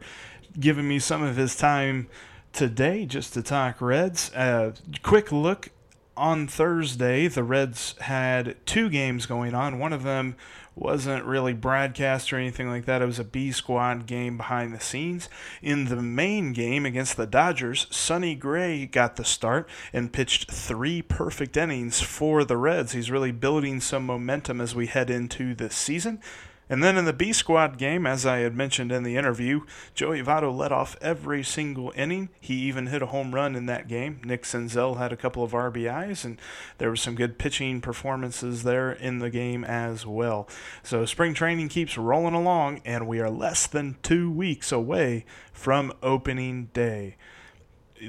giving 0.57 0.87
me 0.87 0.99
some 0.99 1.21
of 1.21 1.35
his 1.35 1.55
time 1.57 2.07
today 2.53 3.05
just 3.05 3.33
to 3.33 3.43
talk 3.43 3.81
Reds. 3.81 4.31
Uh, 4.33 4.71
quick 5.01 5.33
look 5.33 5.69
on 6.15 6.47
Thursday, 6.47 7.27
the 7.27 7.43
Reds 7.43 7.95
had 8.01 8.55
two 8.65 8.89
games 8.89 9.25
going 9.25 9.53
on. 9.53 9.79
One 9.79 9.93
of 9.93 10.03
them 10.03 10.35
wasn't 10.75 11.25
really 11.25 11.53
broadcast 11.53 12.33
or 12.33 12.37
anything 12.37 12.67
like 12.69 12.85
that. 12.85 13.01
It 13.01 13.05
was 13.05 13.19
a 13.19 13.23
B 13.23 13.51
squad 13.51 14.05
game 14.05 14.37
behind 14.37 14.73
the 14.73 14.79
scenes. 14.79 15.29
In 15.61 15.85
the 15.85 16.01
main 16.01 16.53
game 16.53 16.85
against 16.85 17.15
the 17.15 17.27
Dodgers, 17.27 17.87
Sonny 17.91 18.35
Gray 18.35 18.85
got 18.85 19.15
the 19.15 19.23
start 19.23 19.69
and 19.91 20.13
pitched 20.13 20.51
three 20.51 21.01
perfect 21.01 21.57
innings 21.57 22.01
for 22.01 22.43
the 22.43 22.57
Reds. 22.57 22.93
He's 22.93 23.11
really 23.11 23.31
building 23.31 23.79
some 23.81 24.05
momentum 24.05 24.59
as 24.61 24.73
we 24.73 24.87
head 24.87 25.09
into 25.09 25.53
this 25.53 25.75
season. 25.75 26.19
And 26.73 26.83
then 26.83 26.97
in 26.97 27.05
the 27.05 27.13
B 27.13 27.33
squad 27.33 27.77
game, 27.77 28.07
as 28.07 28.25
I 28.25 28.39
had 28.39 28.55
mentioned 28.55 28.91
in 28.91 29.03
the 29.03 29.15
interview, 29.15 29.61
Joey 29.93 30.23
Votto 30.23 30.51
led 30.51 30.71
off 30.71 30.97
every 31.01 31.43
single 31.43 31.93
inning. 31.95 32.29
He 32.41 32.55
even 32.61 32.87
hit 32.87 33.03
a 33.03 33.05
home 33.05 33.35
run 33.35 33.55
in 33.55 33.67
that 33.67 33.87
game. 33.87 34.21
Nick 34.25 34.41
Senzel 34.41 34.97
had 34.97 35.13
a 35.13 35.15
couple 35.15 35.43
of 35.43 35.51
RBIs, 35.51 36.25
and 36.25 36.41
there 36.79 36.89
were 36.89 36.95
some 36.95 37.13
good 37.13 37.37
pitching 37.37 37.79
performances 37.79 38.63
there 38.63 38.91
in 38.91 39.19
the 39.19 39.29
game 39.29 39.63
as 39.63 40.07
well. 40.07 40.49
So 40.81 41.05
spring 41.05 41.35
training 41.35 41.69
keeps 41.69 41.95
rolling 41.95 42.33
along, 42.33 42.81
and 42.85 43.07
we 43.07 43.19
are 43.19 43.29
less 43.29 43.67
than 43.67 43.97
two 44.01 44.31
weeks 44.31 44.71
away 44.71 45.25
from 45.51 45.93
opening 46.01 46.71
day 46.73 47.17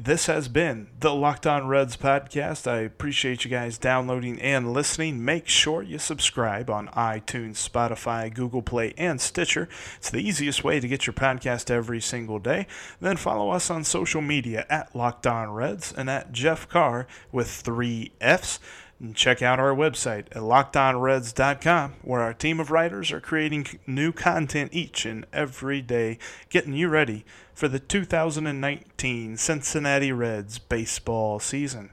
this 0.02 0.26
has 0.26 0.48
been 0.48 0.88
the 1.00 1.14
Locked 1.14 1.46
On 1.46 1.66
Reds 1.66 1.96
podcast. 1.96 2.70
I 2.70 2.78
appreciate 2.78 3.44
you 3.44 3.50
guys 3.50 3.78
downloading 3.78 4.40
and 4.40 4.72
listening. 4.72 5.24
Make 5.24 5.48
sure 5.48 5.82
you 5.82 5.98
subscribe 5.98 6.70
on 6.70 6.88
iTunes, 6.88 7.68
Spotify, 7.68 8.32
Google 8.32 8.62
Play, 8.62 8.94
and 8.96 9.20
Stitcher. 9.20 9.68
It's 9.96 10.10
the 10.10 10.26
easiest 10.26 10.64
way 10.64 10.80
to 10.80 10.88
get 10.88 11.06
your 11.06 11.14
podcast 11.14 11.70
every 11.70 12.00
single 12.00 12.38
day. 12.38 12.66
Then 13.00 13.16
follow 13.16 13.50
us 13.50 13.70
on 13.70 13.84
social 13.84 14.22
media 14.22 14.66
at 14.68 14.94
Locked 14.96 15.26
On 15.26 15.50
Reds 15.50 15.92
and 15.92 16.10
at 16.10 16.32
Jeff 16.32 16.68
Carr 16.68 17.06
with 17.30 17.50
three 17.50 18.12
F's. 18.20 18.58
And 19.00 19.14
check 19.14 19.42
out 19.42 19.58
our 19.58 19.74
website 19.74 20.26
at 20.30 20.42
lockedonreds.com, 20.42 21.94
where 22.02 22.20
our 22.20 22.32
team 22.32 22.60
of 22.60 22.70
writers 22.70 23.10
are 23.12 23.20
creating 23.20 23.66
new 23.86 24.12
content 24.12 24.70
each 24.72 25.04
and 25.04 25.26
every 25.32 25.82
day, 25.82 26.18
getting 26.48 26.74
you 26.74 26.88
ready 26.88 27.24
for 27.52 27.68
the 27.68 27.80
2019 27.80 29.36
Cincinnati 29.36 30.12
Reds 30.12 30.58
baseball 30.58 31.40
season. 31.40 31.90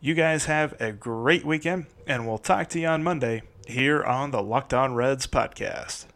You 0.00 0.14
guys 0.14 0.44
have 0.46 0.74
a 0.80 0.92
great 0.92 1.44
weekend, 1.44 1.86
and 2.06 2.26
we'll 2.26 2.38
talk 2.38 2.68
to 2.70 2.80
you 2.80 2.88
on 2.88 3.02
Monday 3.02 3.42
here 3.66 4.02
on 4.02 4.32
the 4.32 4.42
Locked 4.42 4.74
On 4.74 4.94
Reds 4.94 5.26
podcast. 5.26 6.06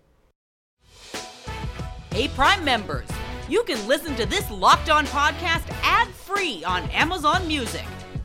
Hey, 2.13 2.29
Prime 2.29 2.65
members, 2.65 3.09
you 3.49 3.63
can 3.63 3.87
listen 3.87 4.15
to 4.17 4.27
this 4.27 4.51
Locked 4.51 4.91
On 4.91 5.07
podcast 5.07 5.69
ad 5.83 6.09
free 6.09 6.65
on 6.65 6.83
Amazon 6.91 7.47
Music. 7.47 7.85